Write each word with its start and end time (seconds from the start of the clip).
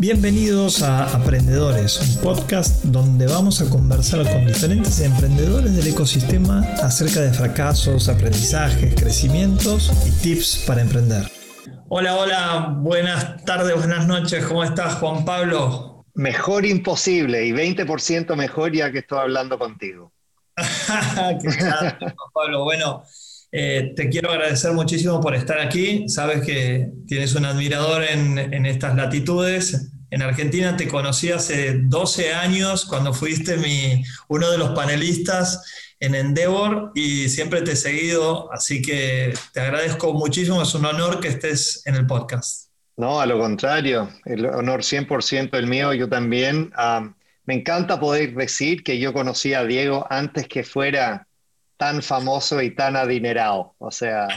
Bienvenidos 0.00 0.82
a 0.82 1.14
Aprendedores, 1.14 2.00
un 2.00 2.22
podcast 2.22 2.84
donde 2.84 3.26
vamos 3.26 3.60
a 3.60 3.68
conversar 3.68 4.22
con 4.32 4.46
diferentes 4.46 4.98
emprendedores 5.00 5.76
del 5.76 5.88
ecosistema 5.88 6.60
acerca 6.82 7.20
de 7.20 7.30
fracasos, 7.34 8.08
aprendizajes, 8.08 8.94
crecimientos 8.94 9.92
y 10.06 10.22
tips 10.22 10.64
para 10.66 10.80
emprender. 10.80 11.30
Hola, 11.90 12.16
hola, 12.16 12.74
buenas 12.78 13.44
tardes, 13.44 13.76
buenas 13.76 14.06
noches, 14.06 14.42
¿cómo 14.46 14.64
estás 14.64 14.94
Juan 14.94 15.26
Pablo? 15.26 16.06
Mejor 16.14 16.64
imposible 16.64 17.44
y 17.44 17.52
20% 17.52 18.34
mejor 18.36 18.72
ya 18.72 18.90
que 18.90 19.00
estoy 19.00 19.18
hablando 19.18 19.58
contigo. 19.58 20.14
Qué 20.56 21.60
Juan 21.60 22.30
Pablo, 22.32 22.64
bueno. 22.64 23.04
Eh, 23.52 23.92
te 23.96 24.08
quiero 24.08 24.30
agradecer 24.30 24.72
muchísimo 24.72 25.20
por 25.20 25.34
estar 25.34 25.58
aquí. 25.58 26.08
Sabes 26.08 26.44
que 26.44 26.90
tienes 27.06 27.34
un 27.34 27.44
admirador 27.44 28.04
en, 28.04 28.66
estas 28.66 28.94
latitudes. 28.94 29.90
En 30.10 30.22
Argentina 30.22 30.76
te 30.76 30.88
conocí 30.88 31.30
hace 31.30 31.80
12 31.84 32.32
años 32.32 32.84
cuando 32.84 33.12
fuiste 33.12 33.56
uno 34.28 34.50
de 34.50 34.58
los 34.58 34.70
panelistas 34.70 35.62
en 36.00 36.14
Endeavor 36.14 36.92
y 36.94 37.28
siempre 37.28 37.62
te 37.62 37.72
he 37.72 37.76
seguido, 37.76 38.50
así 38.52 38.80
que 38.80 39.34
te 39.52 39.60
agradezco 39.60 40.14
muchísimo, 40.14 40.62
es 40.62 40.74
un 40.74 40.86
honor 40.86 41.20
que 41.20 41.28
estés 41.28 41.82
en 41.86 41.94
el 41.94 42.06
podcast. 42.06 42.70
No, 42.96 43.20
a 43.20 43.26
lo 43.26 43.38
contrario, 43.38 44.10
el 44.24 44.46
honor 44.46 44.80
100% 44.80 45.56
el 45.56 45.66
mío, 45.66 45.92
yo 45.92 46.08
también. 46.08 46.72
Ah, 46.74 47.14
me 47.44 47.54
encanta 47.54 48.00
poder 48.00 48.34
decir 48.34 48.82
que 48.82 48.98
yo 48.98 49.12
conocí 49.12 49.54
a 49.54 49.64
Diego 49.64 50.06
antes 50.10 50.48
que 50.48 50.64
fuera 50.64 51.26
tan 51.80 52.02
famoso 52.02 52.60
y 52.60 52.74
tan 52.74 52.94
adinerado. 52.94 53.74
O 53.78 53.90
sea. 53.90 54.28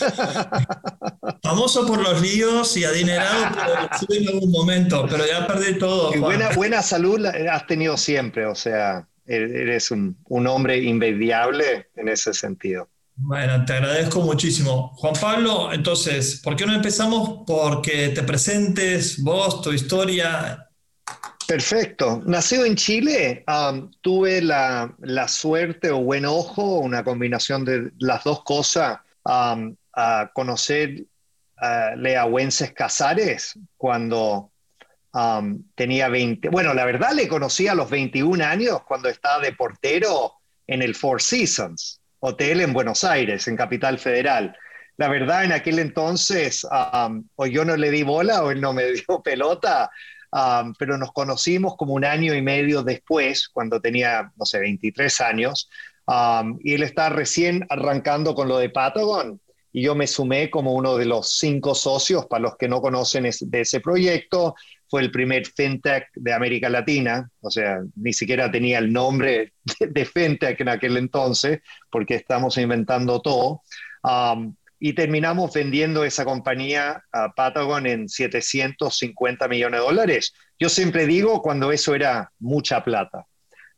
famoso 1.42 1.86
por 1.86 2.00
los 2.00 2.22
líos 2.22 2.74
y 2.78 2.84
adinerado 2.84 3.54
por 3.98 4.16
en 4.16 4.28
algún 4.28 4.50
momento, 4.50 5.06
pero 5.08 5.26
ya 5.26 5.46
perdí 5.46 5.78
todo. 5.78 6.14
Y 6.14 6.18
buena, 6.18 6.48
buena 6.54 6.80
salud 6.80 7.26
has 7.26 7.66
tenido 7.66 7.98
siempre, 7.98 8.46
o 8.46 8.54
sea, 8.54 9.06
eres 9.26 9.90
un, 9.90 10.16
un 10.28 10.46
hombre 10.46 10.78
inmediable 10.78 11.88
en 11.94 12.08
ese 12.08 12.32
sentido. 12.32 12.88
Bueno, 13.16 13.66
te 13.66 13.74
agradezco 13.74 14.22
muchísimo. 14.22 14.94
Juan 14.96 15.14
Pablo, 15.20 15.70
entonces, 15.74 16.40
¿por 16.42 16.56
qué 16.56 16.64
no 16.64 16.72
empezamos? 16.72 17.40
Porque 17.46 18.08
te 18.10 18.22
presentes 18.22 19.22
vos, 19.22 19.60
tu 19.60 19.72
historia, 19.72 20.67
Perfecto. 21.48 22.22
Nacido 22.26 22.66
en 22.66 22.76
Chile, 22.76 23.42
um, 23.48 23.90
tuve 24.02 24.42
la, 24.42 24.92
suerte 25.28 25.90
o 25.90 26.02
buen 26.02 26.26
ojo, 26.26 26.80
una 26.80 27.02
combinación 27.02 27.64
de 27.64 27.90
las 27.98 28.22
dos 28.22 28.44
cosas, 28.44 28.98
um, 29.24 29.74
a 29.94 30.30
conocer 30.34 31.04
a 31.56 31.94
Leahuenses 31.96 32.74
Casares 32.74 33.58
cuando 33.78 34.52
um, 35.14 35.62
tenía 35.74 36.10
20. 36.10 36.50
Bueno, 36.50 36.74
la 36.74 36.84
verdad 36.84 37.12
le 37.12 37.26
conocí 37.26 37.66
a 37.66 37.74
los 37.74 37.88
21 37.88 38.44
años 38.44 38.82
cuando 38.86 39.08
estaba 39.08 39.42
de 39.42 39.54
portero 39.54 40.34
en 40.66 40.82
el 40.82 40.94
Four 40.94 41.22
Seasons, 41.22 42.02
hotel 42.20 42.60
en 42.60 42.74
Buenos 42.74 43.04
Aires, 43.04 43.48
en 43.48 43.56
Capital 43.56 43.98
Federal. 43.98 44.54
La 44.98 45.08
verdad, 45.08 45.44
en 45.44 45.52
aquel 45.52 45.78
entonces, 45.78 46.66
o 47.36 47.46
yo 47.46 47.64
no 47.64 47.74
le 47.74 47.90
di 47.90 48.02
bola 48.02 48.42
o 48.42 48.50
él 48.50 48.60
no 48.60 48.74
me 48.74 48.84
dio 48.92 49.22
pelota, 49.22 49.90
Um, 50.30 50.74
pero 50.78 50.98
nos 50.98 51.12
conocimos 51.12 51.76
como 51.76 51.94
un 51.94 52.04
año 52.04 52.34
y 52.34 52.42
medio 52.42 52.82
después, 52.82 53.48
cuando 53.48 53.80
tenía, 53.80 54.30
no 54.36 54.44
sé, 54.44 54.58
23 54.58 55.20
años, 55.22 55.70
um, 56.06 56.58
y 56.60 56.74
él 56.74 56.82
está 56.82 57.08
recién 57.08 57.66
arrancando 57.70 58.34
con 58.34 58.48
lo 58.48 58.58
de 58.58 58.68
Patagon, 58.68 59.40
y 59.72 59.82
yo 59.82 59.94
me 59.94 60.06
sumé 60.06 60.50
como 60.50 60.74
uno 60.74 60.96
de 60.96 61.06
los 61.06 61.38
cinco 61.38 61.74
socios, 61.74 62.26
para 62.26 62.42
los 62.42 62.56
que 62.56 62.68
no 62.68 62.82
conocen 62.82 63.28
de 63.40 63.60
ese 63.60 63.80
proyecto, 63.80 64.54
fue 64.88 65.02
el 65.02 65.10
primer 65.10 65.46
fintech 65.46 66.08
de 66.14 66.32
América 66.32 66.68
Latina, 66.68 67.30
o 67.40 67.50
sea, 67.50 67.80
ni 67.94 68.12
siquiera 68.12 68.50
tenía 68.50 68.78
el 68.78 68.92
nombre 68.92 69.52
de, 69.80 70.04
fintech 70.04 70.60
en 70.60 70.68
aquel 70.68 70.96
entonces, 70.96 71.60
porque 71.90 72.14
estamos 72.16 72.56
inventando 72.58 73.20
todo. 73.20 73.62
Um, 74.02 74.54
y 74.80 74.92
terminamos 74.92 75.52
vendiendo 75.52 76.04
esa 76.04 76.24
compañía 76.24 77.04
a 77.12 77.32
Patagon 77.32 77.86
en 77.86 78.08
750 78.08 79.48
millones 79.48 79.80
de 79.80 79.86
dólares. 79.86 80.34
Yo 80.58 80.68
siempre 80.68 81.06
digo 81.06 81.42
cuando 81.42 81.72
eso 81.72 81.94
era 81.94 82.30
mucha 82.38 82.84
plata. 82.84 83.26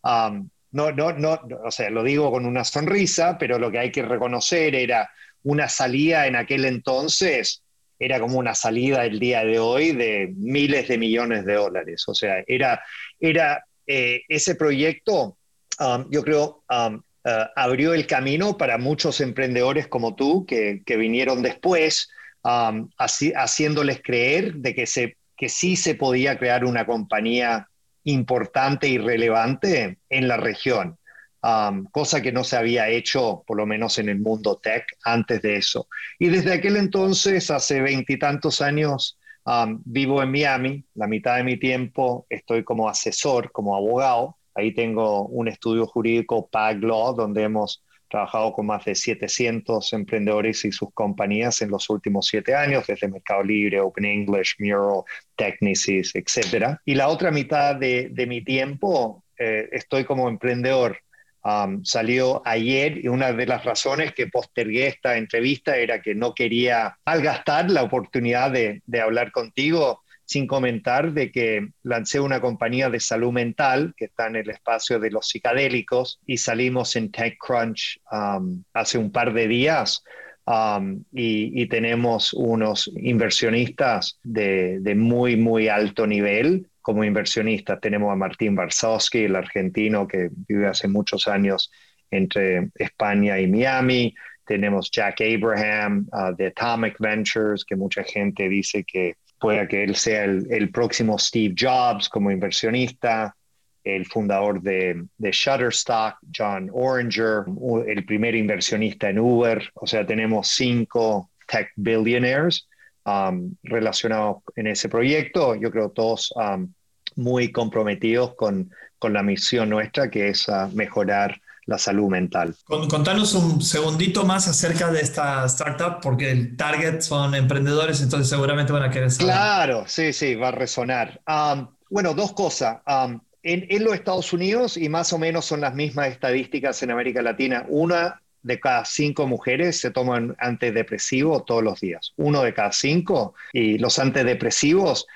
Um, 0.02 0.50
no, 0.72 0.92
no, 0.92 1.12
no, 1.12 1.40
o 1.64 1.70
sea, 1.70 1.90
lo 1.90 2.02
digo 2.02 2.30
con 2.30 2.46
una 2.46 2.64
sonrisa, 2.64 3.38
pero 3.38 3.58
lo 3.58 3.70
que 3.70 3.78
hay 3.78 3.90
que 3.90 4.02
reconocer 4.02 4.74
era 4.74 5.10
una 5.42 5.68
salida 5.68 6.26
en 6.26 6.36
aquel 6.36 6.64
entonces, 6.64 7.62
era 7.98 8.20
como 8.20 8.38
una 8.38 8.54
salida 8.54 9.04
el 9.04 9.18
día 9.18 9.44
de 9.44 9.58
hoy 9.58 9.92
de 9.92 10.32
miles 10.36 10.88
de 10.88 10.98
millones 10.98 11.44
de 11.44 11.54
dólares. 11.54 12.04
O 12.06 12.14
sea, 12.14 12.44
era, 12.46 12.82
era 13.18 13.64
eh, 13.86 14.22
ese 14.28 14.54
proyecto, 14.54 15.36
um, 15.78 16.08
yo 16.10 16.22
creo, 16.22 16.62
um, 16.70 17.02
eh, 17.22 17.46
abrió 17.54 17.92
el 17.92 18.06
camino 18.06 18.56
para 18.56 18.78
muchos 18.78 19.20
emprendedores 19.20 19.88
como 19.88 20.14
tú 20.14 20.46
que, 20.46 20.82
vinieron 20.86 21.42
después, 21.42 22.08
um, 22.42 22.88
haciéndoles 22.98 24.00
creer 24.02 24.54
de 24.54 24.74
que, 24.74 24.86
se, 24.86 25.18
que 25.36 25.50
sí 25.50 25.76
se 25.76 25.94
podía 25.94 26.38
crear 26.38 26.64
una 26.64 26.86
compañía 26.86 27.68
importante 28.04 28.88
y 28.88 28.96
relevante 28.96 29.98
en 30.08 30.28
la 30.28 30.38
región, 30.38 30.98
um, 31.42 31.84
cosa 31.92 32.22
que 32.22 32.32
no 32.32 32.42
se 32.42 32.56
había 32.56 32.88
hecho, 32.88 33.44
por 33.46 33.58
lo 33.58 33.66
menos 33.66 33.98
en 33.98 34.08
el 34.08 34.18
mundo 34.18 34.56
tech, 34.56 34.86
antes 35.04 35.42
de 35.42 35.56
eso. 35.56 35.88
Y 36.18 36.28
desde 36.28 36.54
aquel 36.54 36.78
entonces, 36.78 37.50
hace 37.50 37.82
veintitantos 37.82 38.62
años, 38.62 39.18
um, 39.44 39.82
vivo 39.84 40.22
en 40.22 40.30
Miami, 40.30 40.84
la 40.94 41.06
mitad 41.06 41.36
de 41.36 41.44
mi 41.44 41.58
tiempo 41.58 42.26
estoy 42.30 42.64
como 42.64 42.88
asesor, 42.88 43.52
como 43.52 43.76
abogado, 43.76 44.38
Ahí 44.60 44.72
tengo 44.72 45.26
un 45.26 45.48
estudio 45.48 45.86
jurídico 45.86 46.46
PAG 46.50 46.82
Law, 46.82 47.14
donde 47.14 47.44
hemos 47.44 47.82
trabajado 48.10 48.52
con 48.52 48.66
más 48.66 48.84
de 48.84 48.94
700 48.94 49.90
emprendedores 49.94 50.66
y 50.66 50.72
sus 50.72 50.92
compañías 50.92 51.62
en 51.62 51.70
los 51.70 51.88
últimos 51.88 52.26
siete 52.26 52.54
años, 52.54 52.86
desde 52.86 53.08
Mercado 53.08 53.42
Libre, 53.42 53.80
Open 53.80 54.04
English, 54.04 54.56
Mural, 54.58 55.04
Technicis, 55.34 56.14
etc. 56.14 56.76
Y 56.84 56.94
la 56.94 57.08
otra 57.08 57.30
mitad 57.30 57.76
de, 57.76 58.12
mi 58.28 58.44
tiempo 58.44 59.24
eh, 59.38 59.68
estoy 59.72 60.04
como 60.04 60.28
emprendedor. 60.28 60.98
Um, 61.42 61.82
salió 61.82 62.42
ayer 62.44 63.02
y 63.02 63.08
una 63.08 63.32
de 63.32 63.46
las 63.46 63.64
razones 63.64 64.12
que 64.12 64.26
postergué 64.26 64.88
esta 64.88 65.16
entrevista 65.16 65.74
era 65.78 66.02
que 66.02 66.14
no 66.14 66.34
quería 66.34 66.98
malgastar 67.06 67.70
la 67.70 67.82
oportunidad 67.82 68.50
de, 68.50 68.82
de 68.84 69.00
hablar 69.00 69.32
contigo 69.32 70.02
sin 70.30 70.46
comentar 70.46 71.12
de 71.12 71.32
que 71.32 71.70
lancé 71.82 72.20
una 72.20 72.40
compañía 72.40 72.88
de 72.88 73.00
salud 73.00 73.32
mental 73.32 73.94
que 73.96 74.04
está 74.04 74.28
en 74.28 74.36
el 74.36 74.48
espacio 74.48 75.00
de 75.00 75.10
los 75.10 75.26
psicadélicos 75.26 76.20
y 76.24 76.36
salimos 76.36 76.94
en 76.94 77.10
TechCrunch 77.10 78.00
um, 78.12 78.62
hace 78.72 78.96
un 78.96 79.10
par 79.10 79.32
de 79.32 79.48
días 79.48 80.04
um, 80.46 81.02
y, 81.12 81.66
tenemos 81.66 82.32
unos 82.32 82.92
inversionistas 82.94 84.20
de, 84.22 84.94
muy, 84.96 85.34
muy 85.36 85.66
alto 85.66 86.06
nivel. 86.06 86.68
Como 86.80 87.02
inversionistas 87.02 87.80
tenemos 87.80 88.12
a 88.12 88.14
Martín 88.14 88.54
Barsowski, 88.54 89.24
el 89.24 89.34
argentino 89.34 90.06
que 90.06 90.30
vive 90.46 90.68
hace 90.68 90.86
muchos 90.86 91.26
años 91.26 91.72
entre 92.08 92.70
España 92.76 93.40
y 93.40 93.48
Miami. 93.48 94.14
Tenemos 94.46 94.92
Jack 94.92 95.22
Abraham 95.22 96.06
uh, 96.12 96.32
de 96.36 96.46
Atomic 96.46 97.00
Ventures, 97.00 97.64
que 97.64 97.74
mucha 97.74 98.04
gente 98.04 98.48
dice 98.48 98.84
que 98.84 99.16
pueda 99.40 99.66
que 99.66 99.82
él 99.82 99.96
sea 99.96 100.24
el, 100.24 100.70
próximo 100.70 101.18
Steve 101.18 101.54
Jobs 101.58 102.08
como 102.08 102.30
inversionista, 102.30 103.34
el 103.82 104.04
fundador 104.06 104.60
de, 104.60 105.02
Shutterstock, 105.18 106.16
John 106.36 106.70
Oranger, 106.72 107.44
el 107.86 108.04
primer 108.04 108.34
inversionista 108.34 109.08
en 109.08 109.18
Uber. 109.18 109.70
O 109.74 109.86
sea, 109.86 110.06
tenemos 110.06 110.48
cinco 110.48 111.30
tech 111.48 111.70
billionaires 111.76 112.68
um, 113.06 113.54
relacionados 113.62 114.42
en 114.56 114.66
ese 114.66 114.88
proyecto. 114.88 115.54
Yo 115.54 115.70
creo 115.70 115.90
todos 115.90 116.32
um, 116.36 116.72
muy 117.16 117.50
comprometidos 117.50 118.34
con, 118.34 118.70
con, 118.98 119.14
la 119.14 119.22
misión 119.22 119.70
nuestra, 119.70 120.10
que 120.10 120.28
es 120.28 120.46
uh, 120.48 120.68
mejorar 120.74 121.40
la 121.66 121.78
salud 121.78 122.08
mental. 122.08 122.54
Contanos 122.64 123.34
un 123.34 123.62
segundito 123.62 124.24
más 124.24 124.48
acerca 124.48 124.90
de 124.90 125.00
esta 125.00 125.44
startup, 125.46 126.00
porque 126.02 126.30
el 126.30 126.56
target 126.56 127.00
son 127.00 127.34
emprendedores, 127.34 128.00
entonces 128.00 128.28
seguramente 128.28 128.72
van 128.72 128.82
a 128.82 128.90
querer 128.90 129.10
saber. 129.10 129.32
Claro, 129.32 129.84
sí, 129.86 130.12
sí, 130.12 130.34
va 130.34 130.48
a 130.48 130.52
resonar. 130.52 131.20
Um, 131.26 131.68
bueno, 131.88 132.14
dos 132.14 132.32
cosas. 132.32 132.78
Um, 132.86 133.20
en, 133.42 133.84
los 133.84 133.94
Estados 133.94 134.32
Unidos, 134.32 134.76
y 134.76 134.88
más 134.88 135.12
o 135.12 135.18
menos 135.18 135.44
son 135.44 135.60
las 135.60 135.74
mismas 135.74 136.08
estadísticas 136.08 136.82
en 136.82 136.90
América 136.90 137.22
Latina, 137.22 137.64
una 137.68 138.20
de 138.42 138.58
cada 138.58 138.84
cinco 138.84 139.26
mujeres 139.26 139.78
se 139.78 139.90
toman 139.90 140.34
antidepresivos 140.38 141.44
todos 141.44 141.62
los 141.62 141.80
días. 141.80 142.12
Uno 142.16 142.42
de 142.42 142.54
cada 142.54 142.72
cinco. 142.72 143.34
Y 143.52 143.78
los 143.78 143.98
antidepresivos 143.98 145.06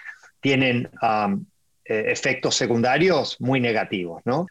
tienen 0.40 0.90
um, 1.02 1.44
eh, 1.86 2.04
efectos 2.08 2.54
secundarios 2.54 3.36
muy 3.40 3.60
negativos, 3.60 4.22
¿no? 4.24 4.46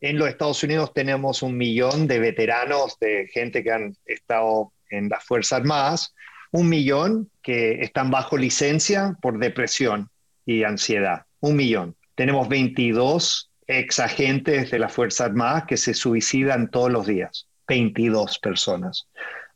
En 0.00 0.18
los 0.18 0.28
Estados 0.28 0.62
Unidos 0.62 0.92
tenemos 0.94 1.42
un 1.42 1.56
millón 1.56 2.06
de 2.06 2.18
veteranos, 2.18 2.98
de 3.00 3.28
gente 3.32 3.62
que 3.62 3.72
han 3.72 3.96
estado 4.06 4.72
en 4.90 5.08
las 5.08 5.24
Fuerzas 5.24 5.60
Armadas, 5.60 6.14
un 6.52 6.68
millón 6.68 7.30
que 7.42 7.82
están 7.82 8.10
bajo 8.10 8.36
licencia 8.36 9.16
por 9.20 9.38
depresión. 9.38 10.10
y 10.46 10.64
ansiedad. 10.64 11.26
Un 11.40 11.56
millón. 11.56 11.94
Tenemos 12.14 12.48
22 12.48 13.50
ex 13.66 13.98
agentes 14.00 14.70
de 14.70 14.78
la 14.78 14.88
Fuerza 14.88 15.26
Armada 15.26 15.66
que 15.66 15.76
se 15.76 15.92
suicidan 15.92 16.70
todos 16.70 16.90
los 16.90 17.06
días. 17.06 17.46
22 17.66 18.38
personas. 18.38 19.06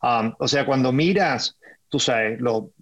Um, 0.02 0.34
o 0.38 0.46
sea, 0.46 0.66
cuando 0.66 0.92
miras, 0.92 1.56
tú 1.88 1.98
sabes, 1.98 2.38
lo, 2.40 2.72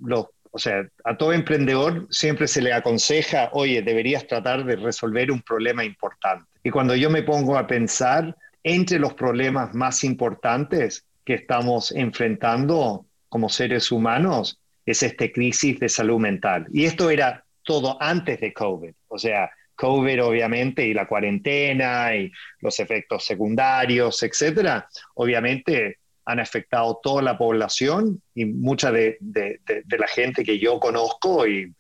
o 0.50 0.58
sea, 0.58 0.87
a 1.05 1.17
todo 1.17 1.32
emprendedor 1.32 2.06
siempre 2.11 2.49
se 2.49 2.61
le 2.61 2.73
aconseja, 2.73 3.50
oye, 3.52 3.82
deberías 3.82 4.26
tratar 4.26 4.64
de 4.64 4.76
resolver 4.76 5.31
un 5.31 5.43
problema 5.43 5.85
importante. 5.85 6.44
Y 6.62 6.70
cuando 6.70 6.97
yo 6.97 7.08
me 7.08 7.23
pongo 7.23 7.56
a 7.56 7.67
pensar, 7.67 8.37
entre 8.62 8.99
los 8.99 9.14
problemas 9.14 9.75
más 9.75 10.05
importantes 10.05 11.05
que 11.25 11.35
estamos 11.35 11.93
enfrentando 11.93 13.06
como 13.29 13.49
seres 13.49 13.91
humanos 13.93 14.58
es 14.85 15.02
esta 15.02 15.31
crisis 15.31 15.79
de 15.79 15.88
salud 15.88 16.19
mental. 16.19 16.67
Y 16.73 16.85
esto 16.85 17.11
era 17.11 17.44
todo 17.62 17.97
antes 18.02 18.41
de 18.41 18.52
COVID. 18.52 18.93
O 19.08 19.19
sea, 19.19 19.50
COVID 19.76 20.25
obviamente 20.25 20.87
y 20.87 20.93
la 20.93 21.06
cuarentena 21.06 22.14
y 22.14 22.31
los 22.61 22.79
efectos 22.81 23.25
secundarios, 23.25 24.23
etcétera, 24.23 24.88
obviamente 25.14 26.00
han 26.31 26.41
afectado 26.41 27.00
toda 27.03 27.23
la 27.23 27.37
población 27.37 28.23
y 28.35 28.44
mucha 28.44 28.93
de, 28.93 29.19
la 29.21 30.06
gente 30.09 30.44
que 30.44 30.59
yo 30.59 30.79
conozco 30.79 31.47
y, 31.47 31.75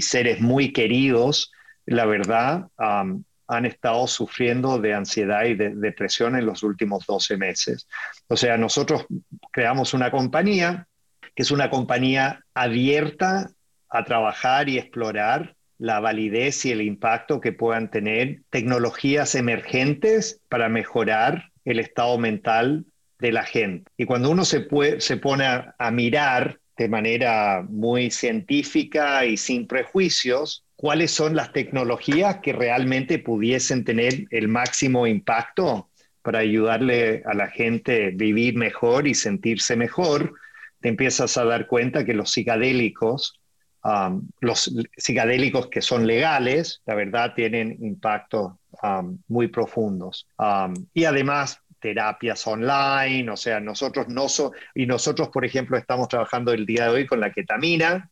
seres 0.00 0.40
muy 0.40 0.72
queridos, 0.72 1.52
la 1.84 2.06
verdad, 2.06 2.68
han 2.76 3.66
estado 3.66 4.06
sufriendo 4.06 4.78
de 4.78 4.94
ansiedad 4.94 5.44
y 5.44 5.54
de 5.54 5.74
depresión 5.74 6.36
en 6.36 6.46
los 6.46 6.62
últimos 6.62 7.04
12 7.06 7.36
meses. 7.36 7.88
O 8.28 8.36
sea, 8.36 8.56
nosotros 8.56 9.06
creamos 9.50 9.92
una 9.92 10.10
compañía 10.12 10.86
que 11.34 11.42
es 11.42 11.50
una 11.50 11.70
compañía 11.70 12.44
abierta 12.54 13.50
a 13.88 14.04
trabajar 14.04 14.68
y 14.68 14.78
explorar 14.78 15.56
la 15.78 15.98
validez 15.98 16.64
y 16.66 16.72
el 16.72 16.82
impacto 16.82 17.40
que 17.40 17.52
puedan 17.52 17.90
tener 17.90 18.42
tecnologías 18.50 19.34
emergentes 19.34 20.40
para 20.48 20.68
mejorar 20.68 21.50
el 21.64 21.80
estado 21.80 22.18
mental 22.18 22.84
de 23.20 23.32
la 23.32 23.44
gente. 23.44 23.90
Y 23.96 24.04
cuando 24.04 24.30
uno 24.30 24.44
se, 24.44 24.66
se 24.98 25.16
pone 25.16 25.44
a, 25.46 25.90
mirar 25.90 26.58
de 26.76 26.88
manera 26.88 27.64
muy 27.68 28.10
científica 28.10 29.24
y 29.24 29.36
sin 29.36 29.66
prejuicios, 29.66 30.64
cuáles 30.76 31.10
son 31.10 31.36
las 31.36 31.52
tecnologías 31.52 32.38
que 32.42 32.52
realmente 32.52 33.18
pudiesen 33.18 33.84
tener 33.84 34.26
el 34.30 34.48
máximo 34.48 35.06
impacto 35.06 35.90
para 36.22 36.40
ayudarle 36.40 37.22
a 37.26 37.34
la 37.34 37.48
gente 37.48 38.06
a 38.06 38.10
vivir 38.12 38.56
mejor 38.56 39.06
y 39.06 39.14
sentirse 39.14 39.76
mejor, 39.76 40.34
te 40.80 40.88
empiezas 40.88 41.36
a 41.36 41.44
dar 41.44 41.66
cuenta 41.66 42.04
que 42.04 42.14
los 42.14 42.30
psicadélicos 42.30 43.40
Um, 43.82 44.28
los 44.40 44.70
psicodélicos 44.96 45.68
que 45.68 45.80
son 45.80 46.06
legales, 46.06 46.82
la 46.84 46.94
verdad, 46.94 47.32
tienen 47.34 47.78
impactos 47.80 48.52
um, 48.82 49.18
muy 49.28 49.48
profundos. 49.48 50.26
Um, 50.38 50.74
y 50.92 51.04
además, 51.04 51.60
terapias 51.80 52.46
online, 52.46 53.30
o 53.30 53.36
sea, 53.36 53.60
nosotros 53.60 54.08
no 54.08 54.28
so 54.28 54.52
y 54.74 54.86
nosotros, 54.86 55.28
por 55.28 55.44
ejemplo, 55.44 55.76
estamos 55.76 56.08
trabajando 56.08 56.52
el 56.52 56.66
día 56.66 56.84
de 56.84 56.90
hoy 56.90 57.06
con 57.06 57.20
la 57.20 57.32
ketamina, 57.32 58.08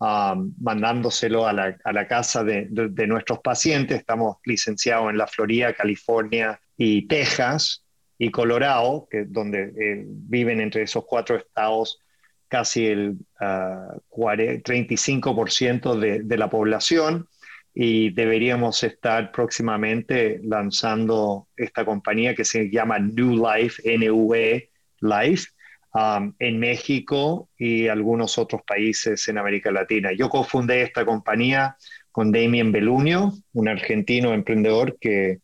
mandándoselo 0.61 1.47
a 1.47 1.53
la, 1.53 1.77
a 1.85 1.93
la 1.93 2.09
casa 2.09 2.43
de, 2.43 2.67
de, 2.71 3.07
nuestros 3.07 3.41
pacientes. 3.41 3.99
Estamos 3.99 4.39
licenciados 4.45 5.11
en 5.11 5.19
la 5.19 5.27
Florida, 5.27 5.75
California 5.75 6.59
y 6.77 7.07
Texas 7.07 7.85
y 8.19 8.31
Colorado, 8.31 9.07
que, 9.11 9.25
donde 9.25 9.73
eh, 9.79 10.05
viven 10.07 10.61
entre 10.61 10.83
esos 10.83 11.05
cuatro 11.07 11.37
estados 11.37 12.01
casi 12.49 12.87
el 12.87 13.19
35% 13.39 15.83
ah, 15.85 15.97
de, 16.01 16.23
de, 16.23 16.37
la 16.39 16.49
población 16.49 17.29
y 17.75 18.11
deberíamos 18.11 18.83
estar 18.83 19.31
próximamente 19.33 20.41
lanzando 20.43 21.49
esta 21.57 21.85
compañía 21.85 22.35
que 22.35 22.45
se 22.45 22.71
llama 22.71 22.99
New 22.99 23.47
Life, 23.47 23.83
NUE 23.99 24.71
Life, 25.01 25.49
um, 25.95 26.35
en 26.39 26.59
México 26.59 27.51
y 27.57 27.89
algunos 27.89 28.39
otros 28.39 28.63
países 28.67 29.29
en 29.29 29.39
América 29.39 29.71
Latina. 29.71 30.11
Yo 30.13 30.29
cofundé 30.29 30.83
esta 30.83 31.05
compañía 31.05 31.77
con 32.11 32.33
Damien 32.33 32.73
Belunio, 32.73 33.33
un 33.53 33.69
argentino 33.69 34.33
emprendedor 34.33 34.99
que 34.99 35.39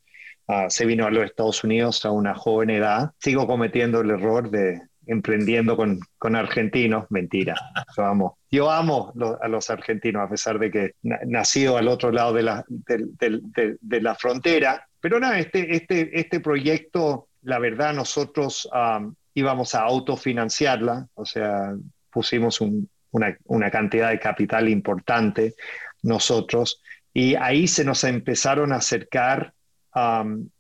ah, 0.49 0.67
se 0.69 0.87
vino 0.87 1.07
a 1.07 1.11
los 1.11 1.25
Estados 1.25 1.63
Unidos 1.63 2.05
a 2.05 2.11
una 2.11 2.35
joven 2.35 2.71
edad. 2.71 3.13
Sigo 3.21 3.47
cometiendo 3.47 4.01
el 4.01 4.11
error 4.11 4.51
de, 4.51 4.81
emprendiendo 5.07 5.77
con, 5.77 6.01
con 6.19 6.37
argentinos, 6.37 7.07
mentira, 7.11 7.55
yo 7.97 8.05
amo. 8.05 8.39
Yo 8.51 8.71
amo 8.71 9.13
a 9.41 9.49
los 9.49 9.71
argentinos, 9.71 10.23
a 10.23 10.29
pesar 10.29 10.59
de 10.59 10.71
que 10.71 10.95
nacido 11.03 11.77
al 11.77 11.89
otro 11.89 12.13
lado 12.13 12.33
de 12.33 12.43
la, 12.43 12.65
de, 12.69 13.77
de, 13.81 14.01
la 14.01 14.15
frontera. 14.15 14.87
Pero 15.01 15.19
nada, 15.19 15.39
este, 15.39 15.75
este, 15.75 16.19
este 16.19 16.41
proyecto, 16.41 17.29
la 17.43 17.59
verdad, 17.59 17.95
nosotros 17.95 18.69
íbamos 19.35 19.75
a 19.75 19.83
autofinanciarla, 19.83 21.09
o 21.15 21.25
sea, 21.25 21.75
pusimos 22.11 22.61
una, 22.61 23.37
una 23.45 23.71
cantidad 23.71 24.11
de 24.11 24.21
capital 24.21 24.69
importante 24.69 25.55
nosotros, 26.03 26.81
y 27.13 27.35
ahí 27.37 27.67
se 27.67 27.85
nos 27.85 28.05
empezaron 28.05 28.73
a 28.73 28.77
acercar 28.77 29.55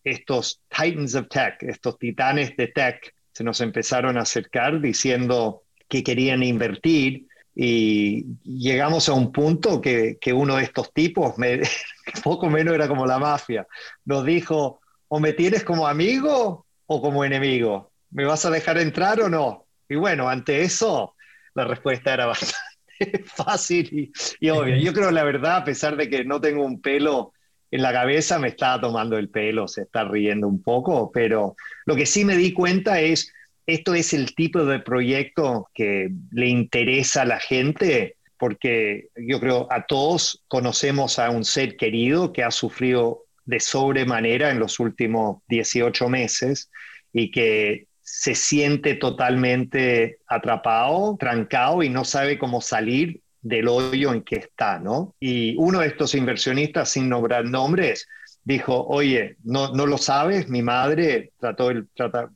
estos 0.04 0.60
titans 0.68 1.14
of 1.14 1.28
tech, 1.28 1.62
estos 1.62 1.98
titanes 1.98 2.56
de 2.56 2.68
tech, 2.68 3.14
se 3.34 3.44
nos 3.44 3.60
empezaron 3.60 4.16
a 4.16 4.22
acercar 4.22 4.80
diciendo 4.80 5.64
que 5.88 6.04
querían 6.04 6.42
invertir 6.42 7.26
y 7.54 8.24
llegamos 8.44 9.08
a 9.08 9.12
un 9.12 9.32
punto 9.32 9.80
que, 9.80 10.18
uno 10.32 10.56
de 10.56 10.62
estos 10.62 10.92
tipos, 10.92 11.36
me, 11.36 11.60
poco 12.24 12.48
menos 12.48 12.74
era 12.74 12.88
como 12.88 13.06
la 13.06 13.18
mafia, 13.18 13.66
nos 14.04 14.24
dijo, 14.24 14.80
o 15.08 15.20
me 15.20 15.32
tienes 15.32 15.64
como 15.64 15.86
amigo 15.86 16.66
o 16.86 17.02
como 17.02 17.24
enemigo, 17.24 17.92
¿me 18.10 18.24
vas 18.24 18.44
a 18.44 18.50
dejar 18.50 18.78
entrar 18.78 19.20
o 19.20 19.28
no? 19.28 19.66
Y 19.88 19.96
bueno, 19.96 20.28
ante 20.28 20.62
eso, 20.62 21.14
la 21.54 21.64
respuesta 21.64 22.14
era 22.14 22.26
bastante 22.26 23.24
fácil 23.24 23.88
y, 23.92 24.12
y 24.46 24.50
obvia. 24.50 24.78
Yo 24.78 24.92
creo 24.92 25.10
la 25.10 25.24
verdad, 25.24 25.56
a 25.56 25.64
pesar 25.64 25.96
de 25.96 26.08
que 26.08 26.24
no 26.24 26.40
tengo 26.40 26.64
un 26.64 26.80
pelo 26.80 27.32
en 27.70 27.82
la 27.82 27.92
cabeza 27.92 28.38
me 28.38 28.48
estaba 28.48 28.80
tomando 28.80 29.18
el 29.18 29.28
pelo, 29.28 29.66
se 29.68 29.82
está 29.82 30.04
riendo 30.04 30.46
un 30.46 30.62
poco, 30.62 31.10
pero 31.12 31.56
lo 31.86 31.96
que 31.96 32.06
sí 32.06 32.24
me 32.24 32.36
di 32.36 32.52
cuenta 32.52 33.00
es, 33.00 33.32
esto 33.66 33.94
es 33.94 34.12
el 34.12 34.34
tipo 34.34 34.64
de 34.64 34.80
proyecto 34.80 35.68
que 35.74 36.10
le 36.30 36.46
interesa 36.46 37.22
a 37.22 37.26
la 37.26 37.40
gente, 37.40 38.16
porque 38.38 39.08
yo 39.16 39.40
creo 39.40 39.66
a 39.70 39.86
todos 39.86 40.44
conocemos 40.48 41.18
a 41.18 41.30
un 41.30 41.44
ser 41.44 41.76
querido 41.76 42.32
que 42.32 42.42
ha 42.42 42.50
sufrido 42.50 43.24
de 43.44 43.60
sobremanera 43.60 44.50
en 44.50 44.58
los 44.58 44.80
últimos 44.80 45.38
18 45.48 46.08
meses 46.08 46.70
y 47.12 47.30
que 47.30 47.86
se 48.00 48.34
siente 48.34 48.94
totalmente 48.94 50.18
atrapado, 50.26 51.16
trancado 51.18 51.82
y 51.82 51.88
no 51.88 52.04
sabe 52.04 52.38
cómo 52.38 52.60
salir 52.60 53.23
del 53.44 53.68
hoyo 53.68 54.12
en 54.12 54.22
que 54.22 54.36
está, 54.36 54.78
¿no? 54.78 55.14
Y 55.20 55.54
uno 55.58 55.80
de 55.80 55.88
estos 55.88 56.14
inversionistas, 56.14 56.88
sin 56.88 57.10
nombrar 57.10 57.44
nombres, 57.44 58.08
dijo, 58.42 58.86
oye, 58.86 59.36
no, 59.44 59.72
no 59.72 59.86
lo 59.86 59.98
sabes, 59.98 60.48
mi 60.48 60.62
madre 60.62 61.32
trató 61.38 61.70
el, 61.70 61.86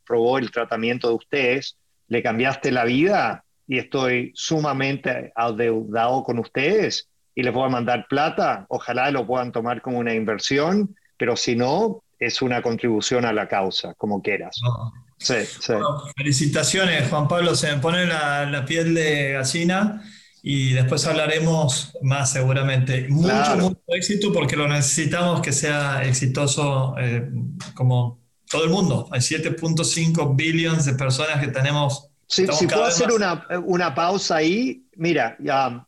probó 0.07 0.39
el 0.39 0.51
tratamiento 0.51 1.09
de 1.09 1.15
ustedes, 1.15 1.77
le 2.09 2.23
cambiaste 2.23 2.71
la 2.71 2.85
vida 2.85 3.45
y 3.67 3.79
estoy 3.79 4.33
sumamente 4.35 5.33
adeudado 5.35 6.23
con 6.25 6.39
ustedes 6.39 7.09
y 7.35 7.43
les 7.43 7.55
voy 7.55 7.65
a 7.65 7.71
mandar 7.71 8.07
plata, 8.09 8.67
ojalá 8.69 9.11
lo 9.11 9.27
puedan 9.27 9.51
tomar 9.51 9.81
como 9.81 9.99
una 9.99 10.15
inversión, 10.15 10.95
pero 11.17 11.37
si 11.37 11.57
no, 11.57 12.03
es 12.19 12.43
una 12.43 12.61
contribución 12.61 13.25
a 13.25 13.33
la 13.33 13.49
causa, 13.49 13.95
como 13.95 14.21
quieras. 14.21 14.61
Sí, 15.19 15.37
sí. 15.45 15.73
felicitaciones, 16.17 17.09
Juan 17.09 17.29
Pablo, 17.29 17.55
se 17.55 17.75
me 17.75 17.81
pone 17.81 18.07
la, 18.07 18.45
la 18.45 18.65
piel 18.65 18.95
de 18.95 19.33
gallina 19.33 20.03
y 20.51 20.73
después 20.73 21.07
hablaremos 21.07 21.95
más 22.01 22.33
seguramente. 22.33 23.07
Mucho, 23.11 23.55
mucho 23.59 23.83
éxito 23.89 24.33
porque 24.33 24.57
lo 24.57 24.67
necesitamos 24.67 25.43
que 25.43 25.53
sea 25.53 26.03
exitoso 26.05 26.95
eh, 26.99 27.29
como 27.75 28.19
todo 28.49 28.65
el 28.65 28.71
mundo. 28.71 29.11
Hay 29.13 29.21
7.5 29.21 30.35
billones 30.35 30.87
de 30.87 30.95
personas 30.95 31.45
que 31.45 31.49
tenemos. 31.49 32.09
si 32.27 32.47
puedo 32.47 32.85
hacer 32.85 33.13
una, 33.13 33.47
una, 33.63 33.95
pausa 33.95 34.37
ahí, 34.37 34.87
mira, 34.97 35.37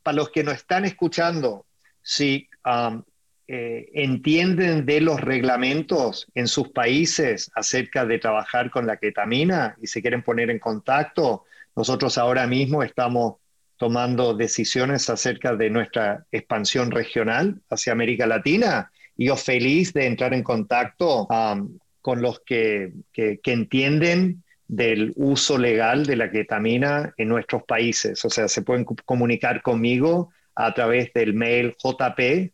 para 0.03 0.17
los 0.17 0.29
que 0.29 0.45
nos 0.45 0.57
están 0.57 0.85
escuchando, 0.85 1.65
si 2.03 2.47
um, 2.67 3.03
eh, 3.49 3.89
entienden 3.95 4.85
de 4.85 5.01
los 5.01 5.23
reglamentos 5.23 6.27
en 6.35 6.47
sus 6.47 6.69
países 6.69 7.51
acerca 7.55 8.05
de 8.05 8.19
trabajar 8.19 8.71
con 8.71 8.87
la 8.87 8.99
ketamina 8.99 9.75
y 9.81 9.87
se 9.87 10.03
quieren 10.03 10.23
poner 10.23 10.51
en 10.51 10.59
contacto, 10.59 11.47
nosotros 11.75 12.19
ahora 12.19 12.47
mismo 12.47 12.83
estamos 12.83 13.40
tomando 13.81 14.35
decisiones 14.35 15.09
acerca 15.09 15.57
de 15.57 15.71
nuestra 15.71 16.27
expansión 16.31 16.91
regional 16.91 17.63
hacia 17.71 17.95
América 17.95 18.27
Latina. 18.27 18.93
Y 19.17 19.29
yo 19.29 19.37
feliz 19.37 19.95
de 19.95 20.07
entrar 20.07 20.35
en 20.35 20.43
contacto 20.43 21.27
um, 21.29 21.79
con 22.03 22.21
los 22.21 22.41
que, 22.41 22.93
que, 23.11 23.41
entienden 23.43 24.45
del 24.69 25.15
uso 25.17 25.57
legal 25.57 26.05
de 26.05 26.17
la 26.17 26.31
ketamina 26.31 27.15
en 27.17 27.29
nuestros 27.31 27.63
países. 27.63 28.23
O 28.23 28.29
sea, 28.29 28.49
se 28.49 28.61
pueden 28.61 28.85
comunicar 28.85 29.63
conmigo 29.63 30.31
a 30.55 30.75
través 30.75 31.11
del 31.15 31.33
mail 31.33 31.75
jp 31.83 32.53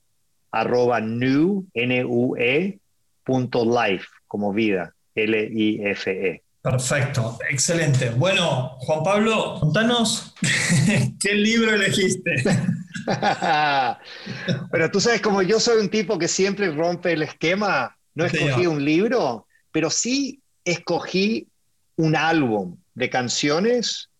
life, 3.64 4.06
como 4.28 4.52
vida, 4.52 4.94
L-I-F-E. 5.16 6.45
Perfecto, 6.66 7.38
excelente. 7.48 8.10
Bueno, 8.10 8.70
Juan 8.80 9.04
Pablo, 9.04 9.58
contanos 9.60 10.34
qué 11.20 11.32
libro 11.32 11.72
elegiste. 11.72 12.42
pero 14.72 14.90
tú 14.90 15.00
sabes, 15.00 15.20
como 15.20 15.42
yo 15.42 15.60
soy 15.60 15.80
un 15.80 15.88
tipo 15.88 16.18
que 16.18 16.26
siempre 16.26 16.72
rompe 16.72 17.12
el 17.12 17.22
esquema, 17.22 17.96
no 18.16 18.24
escogí 18.24 18.66
un 18.66 18.84
libro, 18.84 19.46
pero 19.70 19.90
sí 19.90 20.42
escogí 20.64 21.46
un 21.94 22.16
álbum 22.16 22.76
de 22.94 23.10
canciones 23.10 24.10